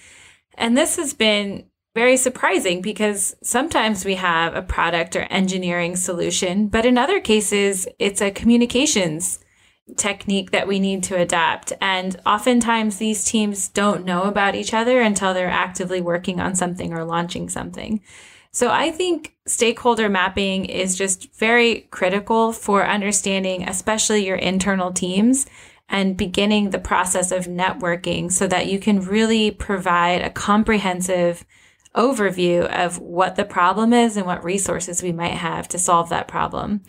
And 0.55 0.77
this 0.77 0.97
has 0.97 1.15
been 1.15 1.67
very 1.95 2.17
surprising 2.17 2.81
because 2.81 3.35
sometimes 3.43 4.05
we 4.05 4.15
have 4.15 4.55
a 4.55 4.63
product 4.63 5.17
or 5.17 5.23
engineering 5.23 5.97
solution, 5.97 6.69
but 6.69 6.87
in 6.87 6.99
other 6.99 7.21
cases, 7.21 7.89
it's 7.99 8.21
a 8.21 8.31
communications 8.31 9.41
technique 9.97 10.51
that 10.51 10.69
we 10.69 10.79
need 10.79 11.03
to 11.03 11.17
adapt. 11.17 11.73
And 11.81 12.21
oftentimes, 12.27 12.99
these 12.99 13.25
teams 13.25 13.69
don't 13.69 14.05
know 14.05 14.25
about 14.25 14.55
each 14.55 14.75
other 14.75 15.01
until 15.01 15.33
they're 15.35 15.49
actively 15.49 16.01
working 16.01 16.41
on 16.41 16.55
something 16.55 16.93
or 16.93 17.05
launching 17.05 17.49
something. 17.49 18.03
So 18.51 18.71
I 18.71 18.91
think 18.91 19.35
stakeholder 19.47 20.09
mapping 20.09 20.65
is 20.65 20.97
just 20.97 21.35
very 21.35 21.87
critical 21.91 22.53
for 22.53 22.87
understanding, 22.87 23.69
especially 23.69 24.27
your 24.27 24.37
internal 24.37 24.93
teams 24.93 25.47
and 25.89 26.17
beginning 26.17 26.71
the 26.71 26.79
process 26.79 27.31
of 27.33 27.47
networking 27.47 28.31
so 28.31 28.47
that 28.47 28.67
you 28.67 28.79
can 28.79 29.01
really 29.01 29.51
provide 29.51 30.23
a 30.23 30.31
comprehensive 30.31 31.45
overview 31.95 32.67
of 32.67 32.99
what 32.99 33.37
the 33.37 33.45
problem 33.45 33.93
is 33.93 34.17
and 34.17 34.27
what 34.27 34.45
resources 34.45 35.03
we 35.03 35.13
might 35.13 35.35
have 35.35 35.69
to 35.69 35.79
solve 35.79 36.09
that 36.09 36.29
problem. 36.29 36.83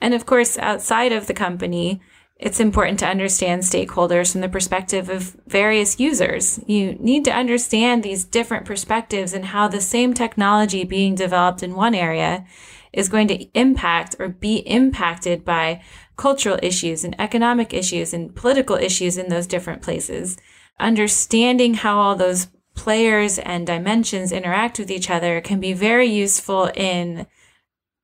And 0.00 0.14
of 0.14 0.26
course, 0.26 0.58
outside 0.58 1.12
of 1.12 1.26
the 1.26 1.34
company, 1.34 2.00
it's 2.36 2.60
important 2.60 2.98
to 2.98 3.06
understand 3.06 3.62
stakeholders 3.62 4.32
from 4.32 4.40
the 4.40 4.48
perspective 4.48 5.08
of 5.08 5.36
various 5.46 6.00
users. 6.00 6.60
You 6.66 6.94
need 6.94 7.24
to 7.26 7.32
understand 7.32 8.02
these 8.02 8.24
different 8.24 8.66
perspectives 8.66 9.32
and 9.32 9.46
how 9.46 9.68
the 9.68 9.80
same 9.80 10.14
technology 10.14 10.84
being 10.84 11.14
developed 11.14 11.62
in 11.62 11.74
one 11.74 11.94
area 11.94 12.44
is 12.92 13.08
going 13.08 13.28
to 13.28 13.44
impact 13.58 14.16
or 14.18 14.28
be 14.28 14.56
impacted 14.58 15.44
by 15.44 15.82
cultural 16.16 16.58
issues 16.62 17.04
and 17.04 17.18
economic 17.20 17.72
issues 17.72 18.12
and 18.12 18.34
political 18.34 18.76
issues 18.76 19.16
in 19.16 19.28
those 19.28 19.46
different 19.46 19.82
places. 19.82 20.36
Understanding 20.78 21.74
how 21.74 21.98
all 21.98 22.16
those 22.16 22.48
players 22.74 23.38
and 23.38 23.66
dimensions 23.66 24.32
interact 24.32 24.78
with 24.78 24.90
each 24.90 25.10
other 25.10 25.40
can 25.40 25.60
be 25.60 25.72
very 25.72 26.06
useful 26.06 26.70
in 26.74 27.26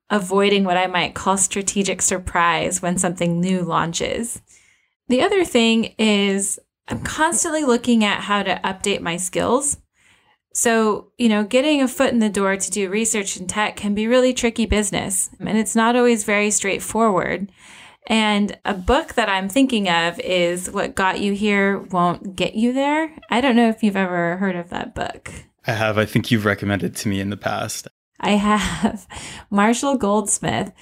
avoiding 0.08 0.64
what 0.64 0.76
I 0.76 0.86
might 0.86 1.14
call 1.14 1.36
strategic 1.36 2.02
surprise 2.02 2.82
when 2.82 2.98
something 2.98 3.40
new 3.40 3.62
launches. 3.62 4.42
The 5.08 5.22
other 5.22 5.44
thing 5.44 5.94
is 5.98 6.58
I'm 6.88 7.02
constantly 7.02 7.64
looking 7.64 8.04
at 8.04 8.22
how 8.22 8.42
to 8.42 8.60
update 8.64 9.00
my 9.00 9.16
skills. 9.16 9.78
So, 10.52 11.12
you 11.16 11.28
know, 11.28 11.44
getting 11.44 11.80
a 11.80 11.86
foot 11.86 12.12
in 12.12 12.18
the 12.18 12.28
door 12.28 12.56
to 12.56 12.70
do 12.70 12.90
research 12.90 13.36
in 13.36 13.46
tech 13.46 13.76
can 13.76 13.94
be 13.94 14.08
really 14.08 14.34
tricky 14.34 14.66
business, 14.66 15.30
and 15.38 15.56
it's 15.56 15.76
not 15.76 15.94
always 15.94 16.24
very 16.24 16.50
straightforward. 16.50 17.52
And 18.11 18.59
a 18.64 18.75
book 18.75 19.14
that 19.14 19.29
I'm 19.29 19.49
thinking 19.49 19.88
of 19.88 20.19
is 20.19 20.69
What 20.69 20.97
Got 20.97 21.21
You 21.21 21.33
Here 21.33 21.79
Won't 21.79 22.35
Get 22.35 22.57
You 22.57 22.73
There. 22.73 23.17
I 23.31 23.40
don't 23.40 23.55
know 23.55 23.69
if 23.69 23.85
you've 23.85 23.97
ever 23.97 24.37
heard 24.38 24.57
of 24.57 24.69
that 24.71 24.97
book. 24.97 25.31
I 25.64 25.73
have. 25.73 25.97
I 25.97 26.07
think 26.07 26.29
you've 26.29 26.45
recommended 26.45 26.97
to 26.97 27.09
me 27.09 27.21
in 27.21 27.31
the 27.31 27.37
past. 27.37 27.87
I 28.19 28.33
have 28.33 29.07
Marshall 29.50 29.97
Goldsmith. 29.97 30.73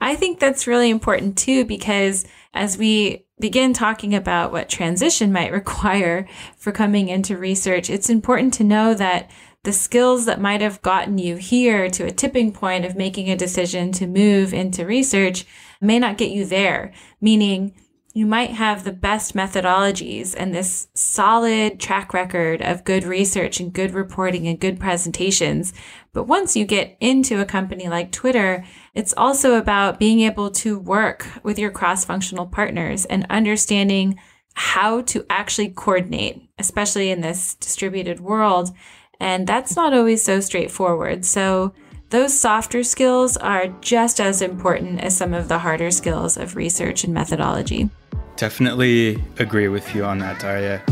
I 0.00 0.16
think 0.16 0.40
that's 0.40 0.66
really 0.66 0.88
important 0.88 1.36
too, 1.36 1.66
because 1.66 2.24
as 2.54 2.78
we 2.78 3.26
begin 3.38 3.74
talking 3.74 4.14
about 4.14 4.50
what 4.50 4.70
transition 4.70 5.30
might 5.30 5.52
require 5.52 6.26
for 6.56 6.72
coming 6.72 7.10
into 7.10 7.36
research, 7.36 7.90
it's 7.90 8.08
important 8.08 8.54
to 8.54 8.64
know 8.64 8.94
that 8.94 9.30
the 9.62 9.74
skills 9.74 10.24
that 10.24 10.40
might 10.40 10.62
have 10.62 10.80
gotten 10.80 11.18
you 11.18 11.36
here 11.36 11.90
to 11.90 12.06
a 12.06 12.10
tipping 12.10 12.50
point 12.50 12.86
of 12.86 12.96
making 12.96 13.28
a 13.28 13.36
decision 13.36 13.92
to 13.92 14.06
move 14.06 14.54
into 14.54 14.86
research 14.86 15.44
may 15.80 15.98
not 15.98 16.18
get 16.18 16.30
you 16.30 16.44
there, 16.44 16.92
meaning 17.20 17.74
you 18.14 18.26
might 18.26 18.50
have 18.50 18.82
the 18.82 18.92
best 18.92 19.36
methodologies 19.36 20.34
and 20.36 20.52
this 20.52 20.88
solid 20.94 21.78
track 21.78 22.12
record 22.12 22.60
of 22.62 22.82
good 22.82 23.04
research 23.04 23.60
and 23.60 23.72
good 23.72 23.92
reporting 23.92 24.48
and 24.48 24.58
good 24.58 24.80
presentations. 24.80 25.72
But 26.12 26.24
once 26.24 26.56
you 26.56 26.64
get 26.64 26.96
into 27.00 27.40
a 27.40 27.44
company 27.44 27.88
like 27.88 28.10
Twitter, 28.10 28.64
it's 28.94 29.14
also 29.16 29.54
about 29.54 30.00
being 30.00 30.20
able 30.20 30.50
to 30.52 30.78
work 30.80 31.28
with 31.44 31.58
your 31.58 31.70
cross 31.70 32.04
functional 32.04 32.46
partners 32.46 33.04
and 33.04 33.26
understanding 33.30 34.18
how 34.54 35.02
to 35.02 35.24
actually 35.30 35.68
coordinate, 35.68 36.42
especially 36.58 37.10
in 37.10 37.20
this 37.20 37.54
distributed 37.54 38.18
world. 38.18 38.70
And 39.20 39.46
that's 39.46 39.76
not 39.76 39.94
always 39.94 40.24
so 40.24 40.40
straightforward. 40.40 41.24
So, 41.24 41.72
those 42.10 42.38
softer 42.38 42.82
skills 42.82 43.36
are 43.36 43.68
just 43.80 44.20
as 44.20 44.40
important 44.40 45.00
as 45.00 45.16
some 45.16 45.34
of 45.34 45.48
the 45.48 45.58
harder 45.58 45.90
skills 45.90 46.36
of 46.36 46.56
research 46.56 47.04
and 47.04 47.12
methodology. 47.12 47.90
Definitely 48.36 49.22
agree 49.38 49.68
with 49.68 49.94
you 49.94 50.04
on 50.04 50.18
that, 50.18 50.40
Darya. 50.40 50.82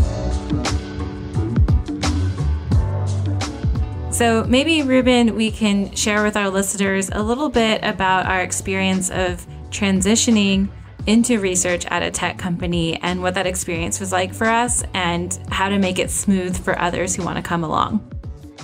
So 4.12 4.44
maybe, 4.44 4.82
Ruben, 4.82 5.34
we 5.36 5.50
can 5.50 5.94
share 5.94 6.22
with 6.22 6.36
our 6.36 6.50
listeners 6.50 7.10
a 7.12 7.22
little 7.22 7.50
bit 7.50 7.82
about 7.84 8.26
our 8.26 8.40
experience 8.40 9.10
of 9.10 9.46
transitioning 9.70 10.68
into 11.06 11.38
research 11.38 11.86
at 11.86 12.02
a 12.02 12.10
tech 12.10 12.36
company 12.36 12.96
and 13.02 13.22
what 13.22 13.34
that 13.34 13.46
experience 13.46 14.00
was 14.00 14.12
like 14.12 14.34
for 14.34 14.46
us 14.46 14.82
and 14.92 15.38
how 15.50 15.68
to 15.68 15.78
make 15.78 15.98
it 15.98 16.10
smooth 16.10 16.58
for 16.62 16.78
others 16.78 17.14
who 17.14 17.24
want 17.24 17.36
to 17.36 17.42
come 17.42 17.62
along. 17.62 18.15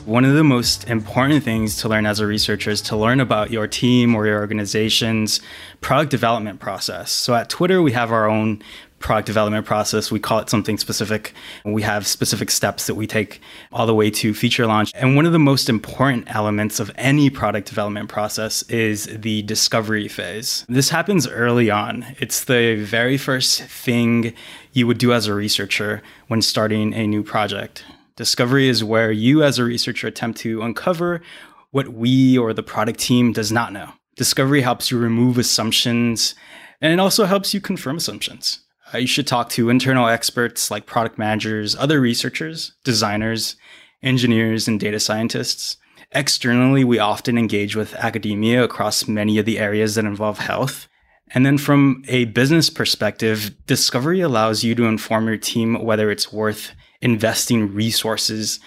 One 0.04 0.24
of 0.24 0.34
the 0.34 0.42
most 0.42 0.88
important 0.88 1.44
things 1.44 1.76
to 1.76 1.88
learn 1.88 2.06
as 2.06 2.18
a 2.18 2.26
researcher 2.26 2.70
is 2.70 2.82
to 2.82 2.96
learn 2.96 3.20
about 3.20 3.52
your 3.52 3.68
team 3.68 4.16
or 4.16 4.26
your 4.26 4.40
organization's 4.40 5.40
product 5.80 6.10
development 6.10 6.58
process. 6.58 7.12
So 7.12 7.34
at 7.34 7.48
Twitter, 7.48 7.80
we 7.80 7.92
have 7.92 8.10
our 8.10 8.28
own 8.28 8.64
product 8.98 9.26
development 9.26 9.64
process. 9.64 10.10
We 10.10 10.18
call 10.18 10.40
it 10.40 10.50
something 10.50 10.76
specific. 10.76 11.34
We 11.64 11.82
have 11.82 12.04
specific 12.04 12.50
steps 12.50 12.88
that 12.88 12.96
we 12.96 13.06
take 13.06 13.40
all 13.72 13.86
the 13.86 13.94
way 13.94 14.10
to 14.10 14.34
feature 14.34 14.66
launch. 14.66 14.90
And 14.96 15.14
one 15.14 15.24
of 15.24 15.32
the 15.32 15.38
most 15.38 15.68
important 15.68 16.34
elements 16.34 16.80
of 16.80 16.90
any 16.96 17.30
product 17.30 17.68
development 17.68 18.08
process 18.08 18.62
is 18.64 19.04
the 19.06 19.42
discovery 19.42 20.08
phase. 20.08 20.66
This 20.68 20.88
happens 20.88 21.28
early 21.28 21.70
on. 21.70 22.16
It's 22.18 22.42
the 22.42 22.74
very 22.74 23.18
first 23.18 23.62
thing 23.62 24.34
you 24.72 24.88
would 24.88 24.98
do 24.98 25.12
as 25.12 25.28
a 25.28 25.34
researcher 25.34 26.02
when 26.26 26.42
starting 26.42 26.92
a 26.92 27.06
new 27.06 27.22
project. 27.22 27.84
Discovery 28.16 28.68
is 28.68 28.84
where 28.84 29.10
you, 29.10 29.42
as 29.42 29.58
a 29.58 29.64
researcher, 29.64 30.06
attempt 30.06 30.38
to 30.40 30.62
uncover 30.62 31.22
what 31.70 31.88
we 31.88 32.36
or 32.36 32.52
the 32.52 32.62
product 32.62 33.00
team 33.00 33.32
does 33.32 33.50
not 33.50 33.72
know. 33.72 33.92
Discovery 34.16 34.60
helps 34.60 34.90
you 34.90 34.98
remove 34.98 35.38
assumptions 35.38 36.34
and 36.82 36.92
it 36.92 36.98
also 36.98 37.24
helps 37.24 37.54
you 37.54 37.60
confirm 37.60 37.96
assumptions. 37.96 38.58
Uh, 38.92 38.98
you 38.98 39.06
should 39.06 39.26
talk 39.26 39.48
to 39.50 39.70
internal 39.70 40.08
experts 40.08 40.70
like 40.70 40.84
product 40.84 41.16
managers, 41.16 41.76
other 41.76 42.00
researchers, 42.00 42.72
designers, 42.84 43.56
engineers, 44.02 44.66
and 44.66 44.80
data 44.80 44.98
scientists. 44.98 45.76
Externally, 46.10 46.82
we 46.82 46.98
often 46.98 47.38
engage 47.38 47.76
with 47.76 47.94
academia 47.94 48.62
across 48.62 49.06
many 49.06 49.38
of 49.38 49.46
the 49.46 49.58
areas 49.58 49.94
that 49.94 50.04
involve 50.04 50.38
health. 50.38 50.88
And 51.34 51.46
then 51.46 51.56
from 51.56 52.02
a 52.08 52.26
business 52.26 52.68
perspective, 52.68 53.54
discovery 53.66 54.20
allows 54.20 54.64
you 54.64 54.74
to 54.74 54.84
inform 54.84 55.28
your 55.28 55.38
team 55.38 55.82
whether 55.82 56.10
it's 56.10 56.32
worth 56.32 56.72
investing 57.02 57.74
resources 57.74 58.60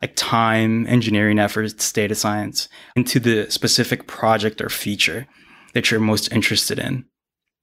like 0.00 0.14
time, 0.14 0.86
engineering 0.86 1.38
efforts, 1.38 1.92
data 1.92 2.14
science 2.14 2.68
into 2.94 3.18
the 3.18 3.50
specific 3.50 4.06
project 4.06 4.60
or 4.60 4.68
feature 4.68 5.26
that 5.74 5.90
you're 5.90 6.00
most 6.00 6.30
interested 6.32 6.78
in. 6.78 7.04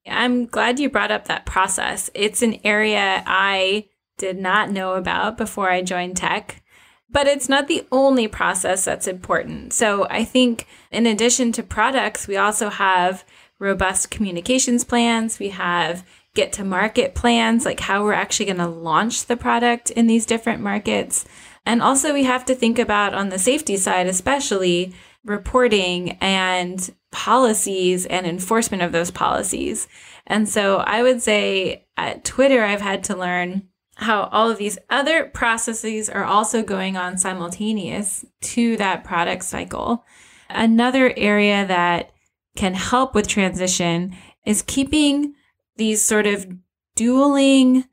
I'm 0.07 0.45
glad 0.45 0.79
you 0.79 0.89
brought 0.89 1.11
up 1.11 1.25
that 1.25 1.45
process. 1.45 2.09
It's 2.13 2.41
an 2.41 2.59
area 2.63 3.23
I 3.25 3.87
did 4.17 4.37
not 4.37 4.69
know 4.69 4.93
about 4.93 5.37
before 5.37 5.71
I 5.71 5.81
joined 5.81 6.17
tech, 6.17 6.61
but 7.09 7.27
it's 7.27 7.49
not 7.49 7.67
the 7.67 7.87
only 7.91 8.27
process 8.27 8.85
that's 8.85 9.07
important. 9.07 9.73
So 9.73 10.07
I 10.09 10.23
think 10.23 10.67
in 10.91 11.05
addition 11.05 11.51
to 11.53 11.63
products, 11.63 12.27
we 12.27 12.37
also 12.37 12.69
have 12.69 13.23
robust 13.59 14.11
communications 14.11 14.83
plans. 14.83 15.39
We 15.39 15.49
have 15.49 16.05
get 16.35 16.53
to 16.53 16.63
market 16.63 17.15
plans, 17.15 17.65
like 17.65 17.79
how 17.79 18.03
we're 18.03 18.13
actually 18.13 18.45
going 18.45 18.57
to 18.57 18.67
launch 18.67 19.25
the 19.25 19.37
product 19.37 19.89
in 19.89 20.05
these 20.07 20.25
different 20.25 20.61
markets. 20.61 21.25
And 21.65 21.81
also, 21.81 22.13
we 22.13 22.25
have 22.25 22.45
to 22.45 22.55
think 22.55 22.77
about 22.77 23.15
on 23.15 23.29
the 23.29 23.39
safety 23.39 23.77
side, 23.77 24.05
especially 24.05 24.93
reporting 25.23 26.11
and 26.21 26.93
policies 27.11 28.05
and 28.05 28.27
enforcement 28.27 28.83
of 28.83 28.91
those 28.91 29.09
policies. 29.09 29.87
And 30.27 30.47
so 30.47 30.77
I 30.77 31.01
would 31.01 31.21
say 31.21 31.87
at 31.97 32.23
Twitter, 32.23 32.63
I've 32.63 32.81
had 32.81 33.03
to 33.05 33.15
learn 33.15 33.69
how 33.95 34.23
all 34.31 34.51
of 34.51 34.57
these 34.57 34.77
other 34.89 35.25
processes 35.25 36.09
are 36.09 36.25
also 36.25 36.61
going 36.61 36.97
on 36.97 37.17
simultaneous 37.17 38.25
to 38.41 38.75
that 38.77 39.03
product 39.03 39.45
cycle. 39.45 40.03
Another 40.49 41.13
area 41.15 41.65
that 41.65 42.11
can 42.55 42.73
help 42.73 43.15
with 43.15 43.27
transition 43.27 44.15
is 44.45 44.61
keeping 44.61 45.33
these 45.77 46.03
sort 46.03 46.27
of 46.27 46.47
dueling 46.95 47.85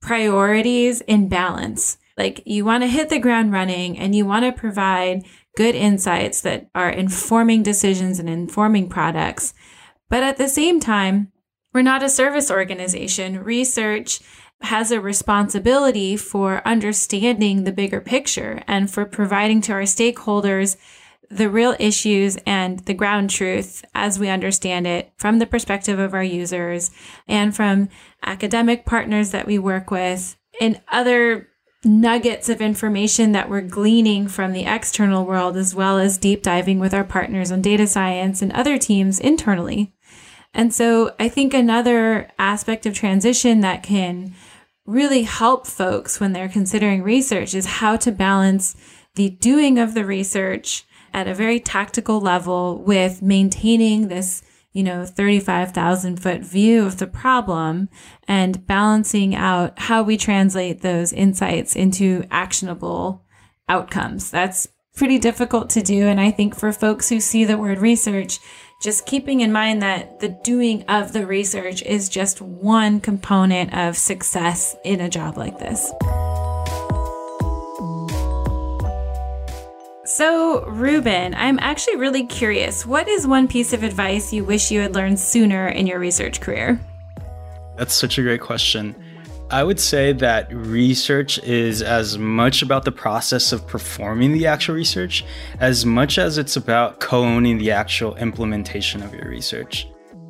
priorities 0.00 1.00
in 1.02 1.28
balance. 1.28 1.98
Like 2.16 2.42
you 2.44 2.64
want 2.64 2.82
to 2.82 2.88
hit 2.88 3.08
the 3.08 3.18
ground 3.18 3.52
running 3.52 3.98
and 3.98 4.14
you 4.14 4.26
want 4.26 4.44
to 4.44 4.52
provide 4.52 5.24
good 5.56 5.74
insights 5.74 6.40
that 6.42 6.68
are 6.74 6.90
informing 6.90 7.62
decisions 7.62 8.18
and 8.18 8.28
informing 8.28 8.88
products. 8.88 9.54
But 10.08 10.22
at 10.22 10.36
the 10.36 10.48
same 10.48 10.80
time, 10.80 11.32
we're 11.72 11.82
not 11.82 12.02
a 12.02 12.08
service 12.08 12.50
organization. 12.50 13.42
Research 13.42 14.20
has 14.62 14.90
a 14.90 15.00
responsibility 15.00 16.16
for 16.16 16.66
understanding 16.66 17.62
the 17.62 17.72
bigger 17.72 18.00
picture 18.00 18.62
and 18.66 18.90
for 18.90 19.04
providing 19.04 19.60
to 19.62 19.72
our 19.72 19.82
stakeholders 19.82 20.76
the 21.30 21.50
real 21.50 21.76
issues 21.78 22.38
and 22.46 22.80
the 22.80 22.94
ground 22.94 23.30
truth 23.30 23.84
as 23.94 24.18
we 24.18 24.28
understand 24.28 24.86
it 24.86 25.12
from 25.16 25.38
the 25.38 25.46
perspective 25.46 25.98
of 25.98 26.14
our 26.14 26.22
users 26.22 26.90
and 27.26 27.54
from 27.54 27.88
academic 28.22 28.86
partners 28.86 29.30
that 29.30 29.46
we 29.46 29.58
work 29.58 29.90
with 29.90 30.36
and 30.60 30.80
other 30.88 31.48
nuggets 31.84 32.48
of 32.48 32.60
information 32.60 33.32
that 33.32 33.48
we're 33.48 33.60
gleaning 33.60 34.26
from 34.26 34.52
the 34.52 34.64
external 34.64 35.24
world, 35.24 35.56
as 35.56 35.74
well 35.74 35.98
as 35.98 36.18
deep 36.18 36.42
diving 36.42 36.78
with 36.78 36.92
our 36.92 37.04
partners 37.04 37.52
on 37.52 37.62
data 37.62 37.86
science 37.86 38.42
and 38.42 38.52
other 38.52 38.78
teams 38.78 39.20
internally. 39.20 39.92
And 40.52 40.74
so 40.74 41.14
I 41.20 41.28
think 41.28 41.54
another 41.54 42.30
aspect 42.38 42.86
of 42.86 42.94
transition 42.94 43.60
that 43.60 43.82
can 43.82 44.34
really 44.86 45.22
help 45.22 45.66
folks 45.66 46.18
when 46.18 46.32
they're 46.32 46.48
considering 46.48 47.02
research 47.02 47.54
is 47.54 47.66
how 47.66 47.96
to 47.96 48.10
balance 48.10 48.74
the 49.14 49.30
doing 49.30 49.78
of 49.78 49.94
the 49.94 50.04
research 50.04 50.84
at 51.12 51.28
a 51.28 51.34
very 51.34 51.60
tactical 51.60 52.20
level 52.20 52.78
with 52.78 53.22
maintaining 53.22 54.08
this 54.08 54.42
you 54.72 54.82
know 54.82 55.04
35,000 55.04 56.20
foot 56.20 56.42
view 56.42 56.84
of 56.84 56.98
the 56.98 57.06
problem 57.06 57.88
and 58.26 58.66
balancing 58.66 59.34
out 59.34 59.78
how 59.78 60.02
we 60.02 60.16
translate 60.16 60.82
those 60.82 61.12
insights 61.12 61.74
into 61.74 62.24
actionable 62.30 63.24
outcomes 63.68 64.30
that's 64.30 64.68
pretty 64.94 65.18
difficult 65.18 65.70
to 65.70 65.82
do 65.82 66.06
and 66.06 66.20
i 66.20 66.30
think 66.30 66.54
for 66.54 66.72
folks 66.72 67.08
who 67.08 67.20
see 67.20 67.44
the 67.44 67.58
word 67.58 67.78
research 67.78 68.38
just 68.80 69.06
keeping 69.06 69.40
in 69.40 69.50
mind 69.50 69.82
that 69.82 70.20
the 70.20 70.28
doing 70.28 70.84
of 70.84 71.12
the 71.12 71.26
research 71.26 71.82
is 71.82 72.08
just 72.08 72.40
one 72.40 73.00
component 73.00 73.74
of 73.74 73.96
success 73.96 74.76
in 74.84 75.00
a 75.00 75.08
job 75.08 75.36
like 75.36 75.58
this. 75.58 75.92
So, 80.18 80.64
Ruben, 80.66 81.32
I'm 81.36 81.60
actually 81.60 81.94
really 81.94 82.26
curious. 82.26 82.84
What 82.84 83.06
is 83.06 83.24
one 83.24 83.46
piece 83.46 83.72
of 83.72 83.84
advice 83.84 84.32
you 84.32 84.42
wish 84.42 84.68
you 84.68 84.80
had 84.80 84.96
learned 84.96 85.20
sooner 85.20 85.68
in 85.68 85.86
your 85.86 86.00
research 86.00 86.40
career? 86.40 86.80
That's 87.76 87.94
such 87.94 88.18
a 88.18 88.22
great 88.22 88.40
question. 88.40 88.96
I 89.52 89.62
would 89.62 89.78
say 89.78 90.12
that 90.14 90.52
research 90.52 91.38
is 91.44 91.82
as 91.82 92.18
much 92.18 92.62
about 92.62 92.84
the 92.84 92.90
process 92.90 93.52
of 93.52 93.64
performing 93.68 94.32
the 94.32 94.48
actual 94.48 94.74
research 94.74 95.24
as 95.60 95.86
much 95.86 96.18
as 96.18 96.36
it's 96.36 96.56
about 96.56 96.98
co 96.98 97.22
owning 97.22 97.58
the 97.58 97.70
actual 97.70 98.16
implementation 98.16 99.04
of 99.04 99.14
your 99.14 99.28
research. 99.28 99.86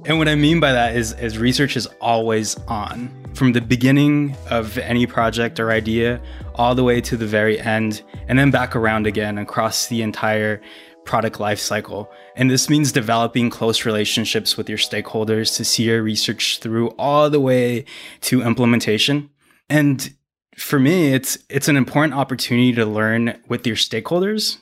And 0.08 0.16
what 0.16 0.26
I 0.26 0.36
mean 0.36 0.58
by 0.58 0.72
that 0.72 0.96
is, 0.96 1.12
is 1.12 1.36
research 1.36 1.76
is 1.76 1.86
always 2.00 2.56
on. 2.66 3.14
From 3.34 3.52
the 3.52 3.60
beginning 3.60 4.34
of 4.48 4.78
any 4.78 5.06
project 5.06 5.60
or 5.60 5.70
idea 5.70 6.18
all 6.54 6.74
the 6.74 6.82
way 6.82 7.02
to 7.02 7.14
the 7.14 7.26
very 7.26 7.60
end, 7.60 8.02
and 8.26 8.38
then 8.38 8.50
back 8.50 8.74
around 8.74 9.06
again 9.06 9.36
across 9.36 9.88
the 9.88 10.00
entire 10.00 10.62
product 11.04 11.40
life 11.40 11.58
cycle. 11.58 12.10
And 12.36 12.50
this 12.50 12.70
means 12.70 12.90
developing 12.90 13.50
close 13.50 13.84
relationships 13.84 14.56
with 14.56 14.66
your 14.66 14.78
stakeholders 14.78 15.54
to 15.58 15.64
see 15.64 15.82
your 15.82 16.02
research 16.02 16.58
through 16.60 16.88
all 16.98 17.28
the 17.28 17.38
way 17.38 17.84
to 18.22 18.40
implementation. 18.40 19.28
And 19.68 20.14
for 20.56 20.78
me, 20.78 21.12
it's 21.12 21.36
it's 21.50 21.68
an 21.68 21.76
important 21.76 22.14
opportunity 22.14 22.72
to 22.72 22.86
learn 22.86 23.38
with 23.46 23.66
your 23.66 23.76
stakeholders, 23.76 24.56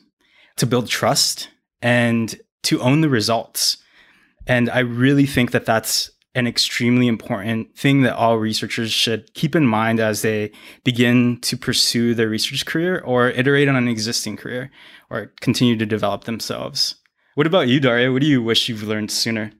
to 0.56 0.66
build 0.66 0.88
trust 0.88 1.50
and 1.80 2.34
to 2.64 2.80
own 2.80 3.00
the 3.00 3.08
results. 3.08 3.76
And 4.46 4.70
I 4.70 4.80
really 4.80 5.26
think 5.26 5.50
that 5.50 5.66
that's 5.66 6.10
an 6.34 6.46
extremely 6.46 7.08
important 7.08 7.74
thing 7.76 8.02
that 8.02 8.14
all 8.14 8.38
researchers 8.38 8.92
should 8.92 9.32
keep 9.32 9.56
in 9.56 9.66
mind 9.66 9.98
as 9.98 10.20
they 10.20 10.52
begin 10.84 11.40
to 11.40 11.56
pursue 11.56 12.14
their 12.14 12.28
research 12.28 12.66
career 12.66 13.00
or 13.00 13.30
iterate 13.30 13.68
on 13.68 13.76
an 13.76 13.88
existing 13.88 14.36
career 14.36 14.70
or 15.08 15.32
continue 15.40 15.76
to 15.76 15.86
develop 15.86 16.24
themselves. 16.24 16.96
What 17.36 17.46
about 17.46 17.68
you, 17.68 17.80
Darya? 17.80 18.12
What 18.12 18.20
do 18.20 18.28
you 18.28 18.42
wish 18.42 18.68
you've 18.68 18.82
learned 18.82 19.10
sooner? 19.10 19.52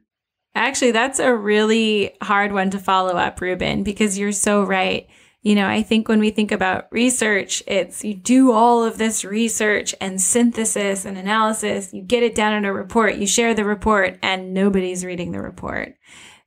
Actually, 0.55 0.91
that's 0.91 1.19
a 1.19 1.35
really 1.35 2.15
hard 2.23 2.53
one 2.53 2.71
to 2.71 2.79
follow 2.79 3.15
up, 3.15 3.41
Ruben, 3.41 3.83
because 3.83 4.19
you're 4.19 4.33
so 4.33 4.63
right. 4.63 5.09
You 5.47 5.55
know, 5.55 5.69
I 5.69 5.85
think 5.85 6.09
when 6.09 6.19
we 6.19 6.31
think 6.31 6.51
about 6.51 6.89
research, 6.91 7.63
it's 7.69 8.05
you 8.05 8.15
do 8.15 8.51
all 8.51 8.83
of 8.83 8.99
this 8.99 9.25
research 9.25 9.95
and 10.01 10.21
synthesis 10.21 11.05
and 11.05 11.17
analysis, 11.17 11.95
you 11.95 12.03
get 12.03 12.25
it 12.25 12.35
down 12.35 12.53
in 12.53 12.65
a 12.65 12.73
report, 12.73 13.15
you 13.15 13.29
share 13.29 13.55
the 13.55 13.65
report, 13.65 14.19
and 14.25 14.53
nobody's 14.53 15.05
reading 15.05 15.31
the 15.31 15.41
report. 15.41 15.95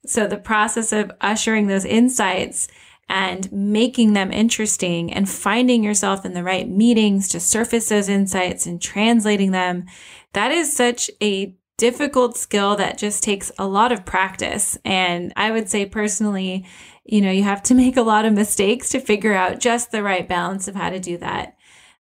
So 0.05 0.27
the 0.27 0.35
process 0.35 0.91
of 0.91 1.13
ushering 1.21 1.67
those 1.67 1.85
insights 1.85 2.67
and 3.07 3.49
making 3.53 4.15
them 4.15 4.33
interesting 4.33 5.13
and 5.13 5.29
finding 5.29 5.81
yourself 5.81 6.25
in 6.25 6.33
the 6.33 6.43
right 6.43 6.67
meetings 6.67 7.29
to 7.29 7.39
surface 7.39 7.87
those 7.87 8.09
insights 8.09 8.65
and 8.65 8.81
translating 8.81 9.51
them, 9.51 9.85
that 10.33 10.51
is 10.51 10.75
such 10.75 11.09
a 11.23 11.55
difficult 11.77 12.35
skill 12.35 12.75
that 12.75 12.97
just 12.97 13.23
takes 13.23 13.49
a 13.57 13.65
lot 13.65 13.93
of 13.93 14.05
practice. 14.05 14.77
And 14.83 15.31
I 15.37 15.51
would 15.51 15.69
say 15.69 15.85
personally, 15.85 16.65
you 17.11 17.21
know, 17.21 17.31
you 17.31 17.43
have 17.43 17.63
to 17.63 17.73
make 17.75 17.97
a 17.97 18.01
lot 18.01 18.25
of 18.25 18.33
mistakes 18.33 18.89
to 18.89 18.99
figure 18.99 19.33
out 19.33 19.59
just 19.59 19.91
the 19.91 20.03
right 20.03 20.27
balance 20.27 20.67
of 20.67 20.75
how 20.75 20.89
to 20.89 20.99
do 20.99 21.17
that. 21.17 21.55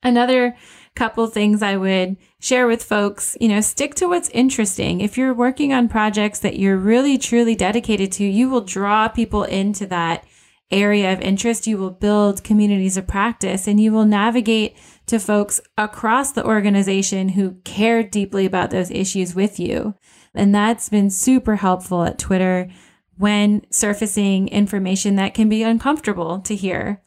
Another 0.03 0.55
couple 0.95 1.25
things 1.27 1.61
I 1.61 1.77
would 1.77 2.17
share 2.39 2.67
with 2.67 2.83
folks, 2.83 3.37
you 3.39 3.47
know, 3.47 3.61
stick 3.61 3.93
to 3.95 4.07
what's 4.07 4.29
interesting. 4.29 4.99
If 4.99 5.17
you're 5.17 5.33
working 5.33 5.71
on 5.71 5.89
projects 5.89 6.39
that 6.39 6.57
you're 6.57 6.77
really 6.77 7.17
truly 7.17 7.55
dedicated 7.55 8.11
to, 8.13 8.25
you 8.25 8.49
will 8.49 8.61
draw 8.61 9.07
people 9.07 9.43
into 9.43 9.85
that 9.87 10.25
area 10.71 11.13
of 11.13 11.21
interest. 11.21 11.67
You 11.67 11.77
will 11.77 11.91
build 11.91 12.43
communities 12.43 12.97
of 12.97 13.07
practice 13.07 13.67
and 13.67 13.79
you 13.79 13.91
will 13.91 14.05
navigate 14.05 14.75
to 15.05 15.19
folks 15.19 15.61
across 15.77 16.31
the 16.31 16.45
organization 16.45 17.29
who 17.29 17.55
care 17.63 18.03
deeply 18.03 18.45
about 18.45 18.71
those 18.71 18.91
issues 18.91 19.33
with 19.33 19.59
you. 19.59 19.95
And 20.33 20.53
that's 20.53 20.89
been 20.89 21.09
super 21.09 21.55
helpful 21.55 22.03
at 22.03 22.19
Twitter 22.19 22.69
when 23.17 23.65
surfacing 23.71 24.47
information 24.49 25.15
that 25.15 25.33
can 25.33 25.49
be 25.49 25.63
uncomfortable 25.63 26.39
to 26.41 26.55
hear. 26.55 27.01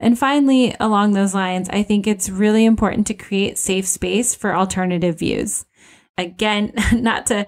And 0.00 0.18
finally, 0.18 0.74
along 0.80 1.12
those 1.12 1.34
lines, 1.34 1.68
I 1.70 1.82
think 1.82 2.06
it's 2.06 2.28
really 2.28 2.64
important 2.64 3.06
to 3.06 3.14
create 3.14 3.58
safe 3.58 3.86
space 3.86 4.34
for 4.34 4.54
alternative 4.54 5.18
views. 5.18 5.64
Again, 6.18 6.72
not 6.92 7.26
to 7.26 7.46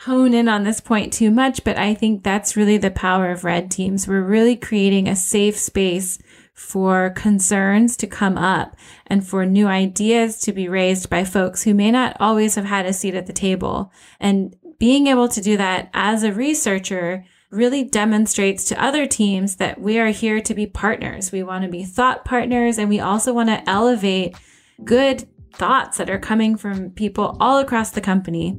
hone 0.00 0.32
in 0.32 0.48
on 0.48 0.64
this 0.64 0.80
point 0.80 1.12
too 1.12 1.30
much, 1.30 1.62
but 1.62 1.76
I 1.76 1.92
think 1.92 2.22
that's 2.22 2.56
really 2.56 2.78
the 2.78 2.90
power 2.90 3.30
of 3.30 3.44
red 3.44 3.70
teams. 3.70 4.08
We're 4.08 4.22
really 4.22 4.56
creating 4.56 5.08
a 5.08 5.16
safe 5.16 5.58
space 5.58 6.18
for 6.54 7.10
concerns 7.10 7.96
to 7.98 8.06
come 8.06 8.38
up 8.38 8.76
and 9.06 9.26
for 9.26 9.44
new 9.44 9.66
ideas 9.66 10.40
to 10.40 10.52
be 10.52 10.68
raised 10.68 11.10
by 11.10 11.24
folks 11.24 11.62
who 11.62 11.74
may 11.74 11.90
not 11.90 12.16
always 12.18 12.54
have 12.54 12.64
had 12.64 12.86
a 12.86 12.92
seat 12.92 13.14
at 13.14 13.26
the 13.26 13.32
table. 13.32 13.92
And 14.18 14.56
being 14.78 15.06
able 15.06 15.28
to 15.28 15.40
do 15.40 15.56
that 15.58 15.90
as 15.92 16.22
a 16.22 16.32
researcher 16.32 17.24
really 17.50 17.82
demonstrates 17.82 18.64
to 18.64 18.82
other 18.82 19.06
teams 19.06 19.56
that 19.56 19.80
we 19.80 19.98
are 19.98 20.10
here 20.10 20.40
to 20.40 20.54
be 20.54 20.66
partners. 20.66 21.32
We 21.32 21.42
want 21.42 21.64
to 21.64 21.70
be 21.70 21.84
thought 21.84 22.24
partners 22.24 22.78
and 22.78 22.88
we 22.88 23.00
also 23.00 23.32
want 23.32 23.48
to 23.48 23.68
elevate 23.68 24.36
good 24.84 25.28
thoughts 25.52 25.98
that 25.98 26.08
are 26.08 26.18
coming 26.18 26.56
from 26.56 26.90
people 26.90 27.36
all 27.40 27.58
across 27.58 27.90
the 27.90 28.00
company. 28.00 28.56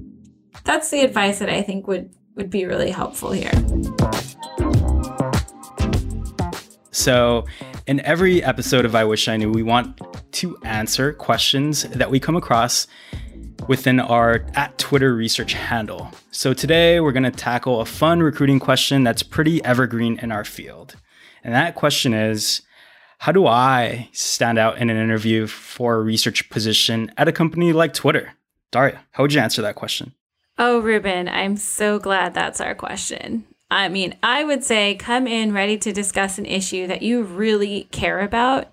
That's 0.66 0.90
the 0.90 1.02
advice 1.02 1.40
that 1.40 1.50
I 1.50 1.62
think 1.62 1.88
would 1.88 2.14
would 2.36 2.50
be 2.50 2.66
really 2.66 2.92
helpful 2.92 3.32
here. 3.32 3.52
So, 6.92 7.46
in 7.88 8.00
every 8.02 8.44
episode 8.44 8.86
of 8.86 8.96
I 8.96 9.04
Wish 9.04 9.28
I 9.28 9.38
Knew, 9.38 9.52
we 9.52 9.64
want 9.64 10.00
to 10.34 10.58
answer 10.64 11.14
questions 11.14 11.84
that 11.84 12.10
we 12.10 12.20
come 12.20 12.36
across 12.36 12.88
within 13.68 14.00
our 14.00 14.44
at 14.54 14.78
Twitter 14.78 15.14
research 15.14 15.54
handle. 15.54 16.12
So 16.32 16.54
today 16.54 17.00
we're 17.00 17.12
going 17.12 17.24
to 17.24 17.32
tackle 17.32 17.82
a 17.82 17.86
fun 17.86 18.22
recruiting 18.22 18.60
question 18.60 19.04
that's 19.04 19.24
pretty 19.24 19.64
evergreen 19.64 20.20
in 20.20 20.32
our 20.32 20.44
field. 20.44 20.96
And 21.44 21.54
that 21.54 21.76
question 21.76 22.14
is 22.14 22.62
How 23.20 23.32
do 23.32 23.48
I 23.48 24.10
stand 24.12 24.58
out 24.58 24.78
in 24.78 24.90
an 24.90 24.98
interview 24.98 25.48
for 25.48 25.96
a 25.96 26.02
research 26.02 26.50
position 26.50 27.12
at 27.18 27.28
a 27.28 27.32
company 27.32 27.74
like 27.74 27.94
Twitter? 27.94 28.34
Darya, 28.72 29.02
how 29.12 29.24
would 29.24 29.34
you 29.34 29.42
answer 29.42 29.62
that 29.62 29.76
question? 29.76 30.14
Oh, 30.58 30.80
Ruben, 30.80 31.28
I'm 31.28 31.58
so 31.58 32.00
glad 32.00 32.34
that's 32.34 32.62
our 32.62 32.76
question. 32.76 33.46
I 33.70 33.88
mean, 33.88 34.16
I 34.22 34.44
would 34.44 34.64
say 34.64 34.96
come 34.96 35.28
in 35.28 35.54
ready 35.54 35.78
to 35.78 35.94
discuss 35.94 36.38
an 36.38 36.46
issue 36.46 36.88
that 36.88 37.02
you 37.02 37.24
really 37.24 37.88
care 37.92 38.20
about 38.20 38.72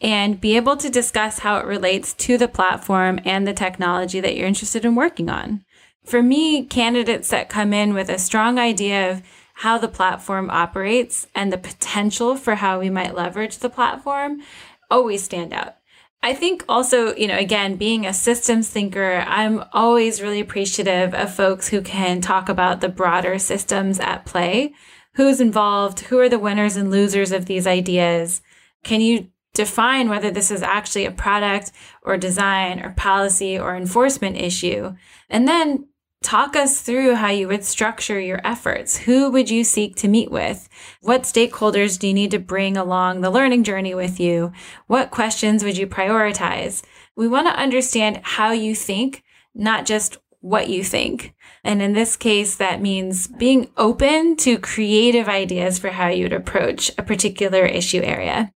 and 0.00 0.40
be 0.40 0.56
able 0.56 0.76
to 0.76 0.90
discuss 0.90 1.40
how 1.40 1.58
it 1.58 1.66
relates 1.66 2.12
to 2.14 2.36
the 2.36 2.48
platform 2.48 3.18
and 3.24 3.46
the 3.46 3.52
technology 3.52 4.20
that 4.20 4.36
you're 4.36 4.46
interested 4.46 4.84
in 4.84 4.94
working 4.94 5.30
on. 5.30 5.64
For 6.04 6.22
me, 6.22 6.64
candidates 6.64 7.28
that 7.30 7.48
come 7.48 7.72
in 7.72 7.94
with 7.94 8.08
a 8.08 8.18
strong 8.18 8.58
idea 8.58 9.10
of 9.10 9.22
how 9.58 9.78
the 9.78 9.88
platform 9.88 10.50
operates 10.50 11.26
and 11.34 11.52
the 11.52 11.58
potential 11.58 12.36
for 12.36 12.56
how 12.56 12.80
we 12.80 12.90
might 12.90 13.14
leverage 13.14 13.58
the 13.58 13.70
platform 13.70 14.42
always 14.90 15.22
stand 15.22 15.52
out. 15.52 15.76
I 16.22 16.34
think 16.34 16.64
also, 16.68 17.14
you 17.14 17.28
know, 17.28 17.36
again, 17.38 17.76
being 17.76 18.06
a 18.06 18.14
systems 18.14 18.68
thinker, 18.68 19.24
I'm 19.26 19.64
always 19.72 20.22
really 20.22 20.40
appreciative 20.40 21.14
of 21.14 21.34
folks 21.34 21.68
who 21.68 21.82
can 21.82 22.20
talk 22.20 22.48
about 22.48 22.80
the 22.80 22.88
broader 22.88 23.38
systems 23.38 24.00
at 24.00 24.26
play 24.26 24.74
Who's 25.14 25.40
involved? 25.40 26.00
Who 26.00 26.18
are 26.18 26.28
the 26.28 26.40
winners 26.40 26.76
and 26.76 26.90
losers 26.90 27.30
of 27.30 27.46
these 27.46 27.66
ideas? 27.66 28.42
Can 28.82 29.00
you 29.00 29.28
define 29.54 30.08
whether 30.08 30.30
this 30.30 30.50
is 30.50 30.62
actually 30.62 31.06
a 31.06 31.10
product 31.10 31.72
or 32.02 32.16
design 32.16 32.80
or 32.80 32.90
policy 32.90 33.58
or 33.58 33.74
enforcement 33.74 34.36
issue? 34.36 34.94
And 35.30 35.48
then 35.48 35.88
talk 36.22 36.56
us 36.56 36.80
through 36.80 37.14
how 37.14 37.28
you 37.28 37.46
would 37.46 37.64
structure 37.64 38.18
your 38.18 38.40
efforts. 38.44 38.96
Who 38.96 39.30
would 39.30 39.50
you 39.50 39.62
seek 39.62 39.94
to 39.96 40.08
meet 40.08 40.30
with? 40.30 40.68
What 41.02 41.22
stakeholders 41.22 41.98
do 41.98 42.08
you 42.08 42.14
need 42.14 42.30
to 42.30 42.38
bring 42.38 42.76
along 42.76 43.20
the 43.20 43.30
learning 43.30 43.64
journey 43.64 43.94
with 43.94 44.18
you? 44.18 44.50
What 44.86 45.10
questions 45.10 45.62
would 45.62 45.76
you 45.76 45.86
prioritize? 45.86 46.82
We 47.14 47.28
want 47.28 47.46
to 47.48 47.60
understand 47.60 48.20
how 48.22 48.52
you 48.52 48.74
think, 48.74 49.22
not 49.54 49.84
just 49.84 50.16
what 50.40 50.68
you 50.68 50.82
think. 50.82 51.34
And 51.62 51.80
in 51.80 51.92
this 51.92 52.16
case, 52.16 52.56
that 52.56 52.82
means 52.82 53.26
being 53.26 53.70
open 53.76 54.36
to 54.38 54.58
creative 54.58 55.28
ideas 55.28 55.78
for 55.78 55.90
how 55.90 56.08
you'd 56.08 56.32
approach 56.32 56.90
a 56.98 57.02
particular 57.02 57.64
issue 57.64 58.00
area. 58.02 58.52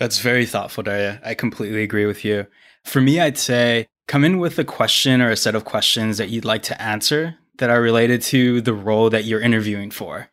That's 0.00 0.18
very 0.18 0.46
thoughtful, 0.46 0.82
Darya. 0.82 1.20
I 1.22 1.34
completely 1.34 1.82
agree 1.82 2.06
with 2.06 2.24
you. 2.24 2.46
For 2.84 3.02
me, 3.02 3.20
I'd 3.20 3.36
say 3.36 3.86
come 4.08 4.24
in 4.24 4.38
with 4.38 4.58
a 4.58 4.64
question 4.64 5.20
or 5.20 5.30
a 5.30 5.36
set 5.36 5.54
of 5.54 5.66
questions 5.66 6.16
that 6.16 6.30
you'd 6.30 6.46
like 6.46 6.62
to 6.64 6.82
answer 6.82 7.36
that 7.58 7.68
are 7.68 7.82
related 7.82 8.22
to 8.22 8.62
the 8.62 8.72
role 8.72 9.10
that 9.10 9.26
you're 9.26 9.42
interviewing 9.42 9.90
for. 9.90 10.30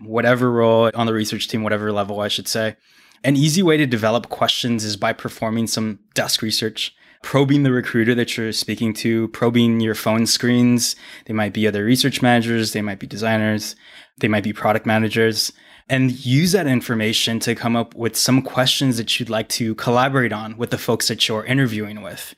Whatever 0.00 0.52
role 0.52 0.90
on 0.94 1.06
the 1.06 1.14
research 1.14 1.48
team, 1.48 1.62
whatever 1.62 1.90
level, 1.92 2.20
I 2.20 2.28
should 2.28 2.46
say. 2.46 2.76
An 3.24 3.36
easy 3.36 3.62
way 3.62 3.78
to 3.78 3.86
develop 3.86 4.28
questions 4.28 4.84
is 4.84 4.98
by 4.98 5.14
performing 5.14 5.66
some 5.66 5.98
desk 6.12 6.42
research, 6.42 6.94
probing 7.22 7.62
the 7.62 7.72
recruiter 7.72 8.14
that 8.14 8.36
you're 8.36 8.52
speaking 8.52 8.92
to, 8.92 9.28
probing 9.28 9.80
your 9.80 9.94
phone 9.94 10.26
screens. 10.26 10.94
They 11.24 11.32
might 11.32 11.54
be 11.54 11.66
other 11.66 11.86
research 11.86 12.20
managers, 12.20 12.72
they 12.72 12.82
might 12.82 12.98
be 12.98 13.06
designers, 13.06 13.76
they 14.18 14.28
might 14.28 14.44
be 14.44 14.52
product 14.52 14.84
managers, 14.84 15.52
and 15.88 16.10
use 16.24 16.52
that 16.52 16.66
information 16.66 17.38
to 17.40 17.54
come 17.54 17.76
up 17.76 17.94
with 17.94 18.16
some 18.16 18.42
questions 18.42 18.96
that 18.96 19.18
you'd 19.18 19.30
like 19.30 19.48
to 19.50 19.74
collaborate 19.76 20.32
on 20.32 20.56
with 20.56 20.70
the 20.70 20.78
folks 20.78 21.08
that 21.08 21.28
you're 21.28 21.44
interviewing 21.44 22.02
with. 22.02 22.34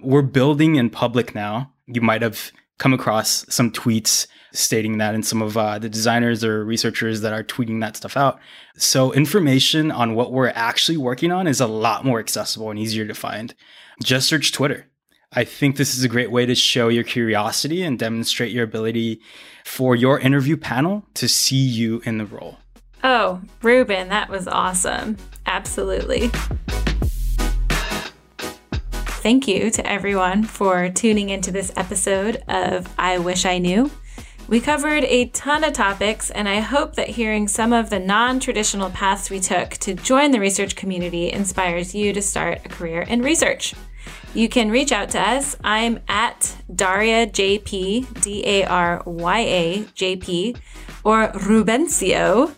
We're 0.00 0.22
building 0.22 0.76
in 0.76 0.90
public 0.90 1.34
now. 1.34 1.72
You 1.86 2.00
might 2.00 2.22
have 2.22 2.52
come 2.78 2.92
across 2.92 3.44
some 3.52 3.70
tweets 3.70 4.26
stating 4.52 4.98
that 4.98 5.14
and 5.14 5.24
some 5.24 5.42
of 5.42 5.56
uh, 5.56 5.78
the 5.78 5.88
designers 5.88 6.42
or 6.42 6.64
researchers 6.64 7.20
that 7.20 7.32
are 7.32 7.44
tweeting 7.44 7.80
that 7.80 7.96
stuff 7.96 8.16
out. 8.16 8.40
So 8.76 9.12
information 9.12 9.90
on 9.90 10.14
what 10.14 10.32
we're 10.32 10.48
actually 10.48 10.96
working 10.96 11.30
on 11.30 11.46
is 11.46 11.60
a 11.60 11.66
lot 11.66 12.04
more 12.04 12.18
accessible 12.18 12.70
and 12.70 12.78
easier 12.78 13.06
to 13.06 13.14
find. 13.14 13.54
Just 14.02 14.28
search 14.28 14.52
Twitter. 14.52 14.86
I 15.32 15.44
think 15.44 15.76
this 15.76 15.96
is 15.96 16.02
a 16.02 16.08
great 16.08 16.32
way 16.32 16.44
to 16.46 16.56
show 16.56 16.88
your 16.88 17.04
curiosity 17.04 17.82
and 17.84 17.96
demonstrate 17.96 18.50
your 18.50 18.64
ability 18.64 19.20
for 19.64 19.94
your 19.94 20.18
interview 20.18 20.56
panel 20.56 21.04
to 21.14 21.28
see 21.28 21.54
you 21.56 22.02
in 22.04 22.18
the 22.18 22.26
role. 22.26 22.58
Oh, 23.02 23.40
Ruben, 23.62 24.08
that 24.08 24.28
was 24.28 24.46
awesome. 24.46 25.16
Absolutely. 25.46 26.30
Thank 29.22 29.48
you 29.48 29.70
to 29.70 29.86
everyone 29.86 30.44
for 30.44 30.88
tuning 30.90 31.30
into 31.30 31.50
this 31.50 31.72
episode 31.76 32.42
of 32.48 32.92
I 32.98 33.18
Wish 33.18 33.46
I 33.46 33.58
Knew. 33.58 33.90
We 34.48 34.60
covered 34.60 35.04
a 35.04 35.26
ton 35.26 35.62
of 35.64 35.72
topics, 35.72 36.30
and 36.30 36.48
I 36.48 36.60
hope 36.60 36.96
that 36.96 37.08
hearing 37.08 37.46
some 37.46 37.72
of 37.72 37.88
the 37.88 38.00
non 38.00 38.40
traditional 38.40 38.90
paths 38.90 39.30
we 39.30 39.40
took 39.40 39.70
to 39.78 39.94
join 39.94 40.30
the 40.30 40.40
research 40.40 40.76
community 40.76 41.30
inspires 41.32 41.94
you 41.94 42.12
to 42.12 42.20
start 42.20 42.60
a 42.64 42.68
career 42.68 43.02
in 43.02 43.22
research. 43.22 43.74
You 44.34 44.48
can 44.48 44.70
reach 44.70 44.92
out 44.92 45.10
to 45.10 45.20
us. 45.20 45.56
I'm 45.62 46.00
at 46.08 46.56
Darya 46.74 47.28
JP, 47.28 48.22
D 48.22 48.42
A 48.46 48.64
R 48.64 49.02
Y 49.06 49.38
A 49.40 49.84
J 49.94 50.16
P, 50.16 50.56
or 51.04 51.28
Rubenzeo 51.28 52.54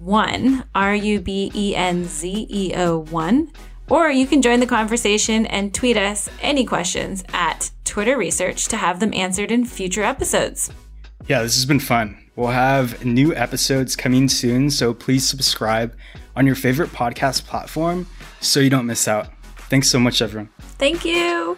1, 0.00 0.64
R 0.74 0.94
U 0.94 1.20
B 1.20 1.50
E 1.54 1.74
N 1.74 2.04
Z 2.04 2.46
E 2.48 2.72
O 2.74 2.98
1 2.98 3.52
or 3.88 4.10
you 4.10 4.26
can 4.26 4.42
join 4.42 4.60
the 4.60 4.66
conversation 4.66 5.46
and 5.46 5.72
tweet 5.72 5.96
us 5.96 6.28
any 6.42 6.64
questions 6.64 7.22
at 7.32 7.70
Twitter 7.84 8.16
Research 8.16 8.66
to 8.68 8.76
have 8.76 9.00
them 9.00 9.14
answered 9.14 9.50
in 9.50 9.64
future 9.64 10.02
episodes. 10.02 10.70
Yeah, 11.28 11.42
this 11.42 11.54
has 11.54 11.66
been 11.66 11.80
fun. 11.80 12.16
We'll 12.36 12.48
have 12.48 13.04
new 13.04 13.34
episodes 13.34 13.96
coming 13.96 14.28
soon, 14.28 14.70
so 14.70 14.92
please 14.92 15.26
subscribe 15.26 15.96
on 16.34 16.46
your 16.46 16.54
favorite 16.54 16.90
podcast 16.90 17.44
platform 17.44 18.06
so 18.40 18.60
you 18.60 18.70
don't 18.70 18.86
miss 18.86 19.08
out. 19.08 19.28
Thanks 19.70 19.88
so 19.88 19.98
much, 19.98 20.20
everyone. 20.20 20.50
Thank 20.78 21.04
you. 21.04 21.56